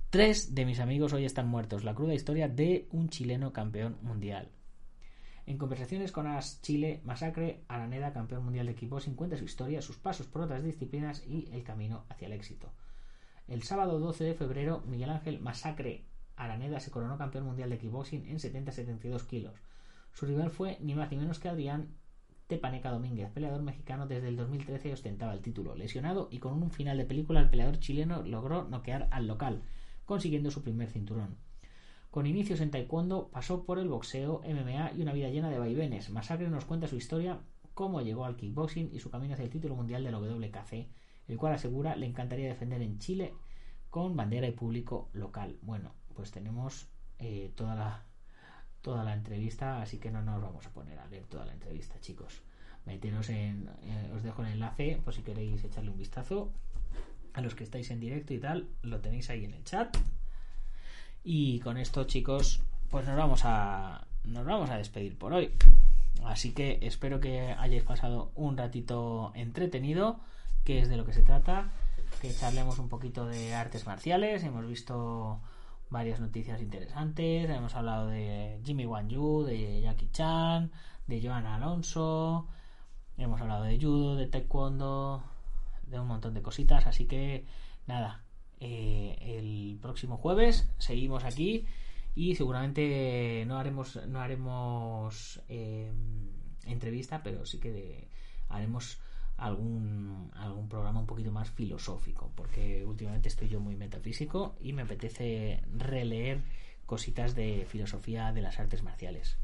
[0.09, 1.83] Tres de mis amigos hoy están muertos.
[1.83, 4.49] La cruda historia de un chileno campeón mundial.
[5.45, 9.97] En conversaciones con As Chile, Masacre, Araneda, campeón mundial de equipos, cuenta su historia, sus
[9.97, 12.71] pasos por otras disciplinas y el camino hacia el éxito.
[13.47, 16.05] El sábado 12 de febrero, Miguel Ángel Masacre
[16.37, 19.53] Araneda se coronó campeón mundial de kickboxing en 70-72 kilos.
[20.13, 21.89] Su rival fue ni más ni menos que Adrián
[22.47, 25.75] Tepaneca Domínguez, peleador mexicano desde el 2013 y ostentaba el título.
[25.75, 29.63] Lesionado y con un final de película, el peleador chileno logró noquear al local,
[30.05, 31.37] consiguiendo su primer cinturón.
[32.11, 36.09] Con inicios en taekwondo, pasó por el boxeo, MMA y una vida llena de vaivenes.
[36.11, 37.39] Masacre nos cuenta su historia,
[37.73, 40.87] cómo llegó al kickboxing y su camino hacia el título mundial del WKC,
[41.27, 43.33] el cual asegura le encantaría defender en Chile
[43.89, 45.57] con bandera y público local.
[45.61, 46.87] Bueno, pues tenemos
[47.19, 48.03] eh, toda la
[48.81, 51.99] toda la entrevista, así que no nos vamos a poner a leer toda la entrevista,
[52.01, 52.41] chicos.
[52.85, 56.51] Meteros en, eh, os dejo el enlace por si queréis echarle un vistazo.
[57.33, 59.97] A los que estáis en directo y tal, lo tenéis ahí en el chat.
[61.23, 62.61] Y con esto, chicos,
[62.91, 65.51] pues nos vamos a nos vamos a despedir por hoy.
[66.23, 70.19] Así que espero que hayáis pasado un ratito entretenido,
[70.63, 71.71] que es de lo que se trata,
[72.21, 75.41] que charlemos un poquito de artes marciales, hemos visto
[75.89, 80.71] varias noticias interesantes, hemos hablado de Jimmy Wan Yu, de Jackie Chan,
[81.07, 82.47] de Joan Alonso,
[83.17, 85.23] hemos hablado de judo, de taekwondo,
[85.87, 87.45] de un montón de cositas, así que
[87.87, 88.23] nada,
[88.59, 91.65] eh, el próximo jueves seguimos aquí
[92.15, 95.91] y seguramente no haremos no haremos eh,
[96.65, 98.07] entrevista pero sí que
[98.47, 98.99] haremos
[99.37, 104.83] algún algún programa un poquito más filosófico porque últimamente estoy yo muy metafísico y me
[104.83, 106.41] apetece releer
[106.85, 109.37] cositas de filosofía de las artes marciales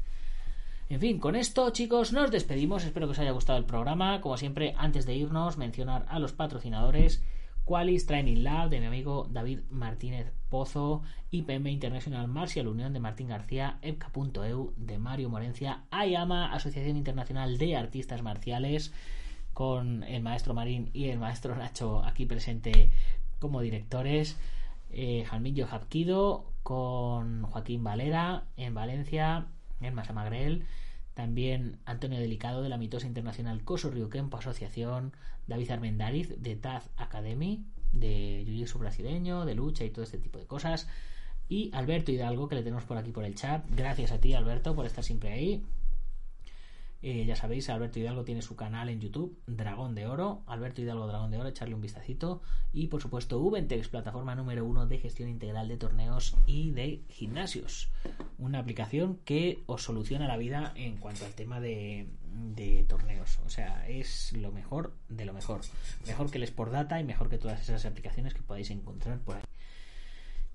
[0.88, 2.84] en fin, con esto, chicos, nos despedimos.
[2.84, 4.20] Espero que os haya gustado el programa.
[4.20, 7.22] Como siempre, antes de irnos, mencionar a los patrocinadores
[7.64, 13.28] Qualis Training Lab de mi amigo David Martínez Pozo, IPM International Marcial Unión de Martín
[13.28, 18.92] García, EPCA.eu de Mario Morencia, AYAMA, Asociación Internacional de Artistas Marciales,
[19.62, 22.90] con el maestro Marín y el maestro Nacho aquí presente
[23.38, 24.36] como directores.
[24.90, 29.46] Eh, Jalmillo Japquido con Joaquín Valera en Valencia,
[29.80, 30.64] en Masamagrel.
[31.14, 35.12] También Antonio Delicado de la mitosa internacional Coso Ryukenpo Asociación.
[35.46, 40.46] David Armendariz de Taz Academy, de Jiu-Jitsu brasileño, de lucha y todo este tipo de
[40.48, 40.88] cosas.
[41.48, 43.64] Y Alberto Hidalgo, que le tenemos por aquí por el chat.
[43.76, 45.62] Gracias a ti, Alberto, por estar siempre ahí.
[47.02, 50.42] Eh, ya sabéis, Alberto Hidalgo tiene su canal en YouTube, Dragón de Oro.
[50.46, 52.42] Alberto Hidalgo Dragón de Oro, echarle un vistacito.
[52.72, 57.90] Y por supuesto, Ubentex, plataforma número uno de gestión integral de torneos y de gimnasios.
[58.38, 62.06] Una aplicación que os soluciona la vida en cuanto al tema de,
[62.54, 63.40] de torneos.
[63.44, 65.60] O sea, es lo mejor de lo mejor.
[66.06, 69.36] Mejor que el Sport Data y mejor que todas esas aplicaciones que podéis encontrar por
[69.36, 69.42] ahí.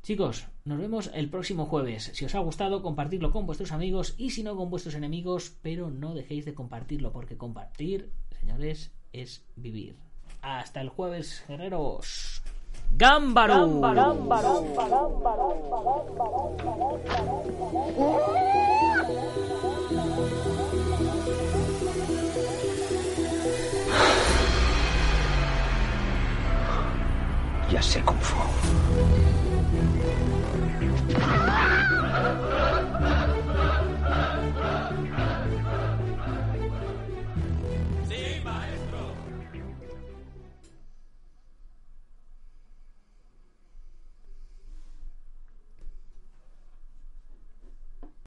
[0.07, 2.11] Chicos, nos vemos el próximo jueves.
[2.13, 5.89] Si os ha gustado, compartirlo con vuestros amigos y si no, con vuestros enemigos, pero
[5.89, 9.97] no dejéis de compartirlo porque compartir, señores, es vivir.
[10.41, 12.41] Hasta el jueves, guerreros.
[12.95, 13.81] ¡Gámbaro!
[27.69, 29.46] Ya sé Kung Fu.
[29.77, 30.36] Thank you.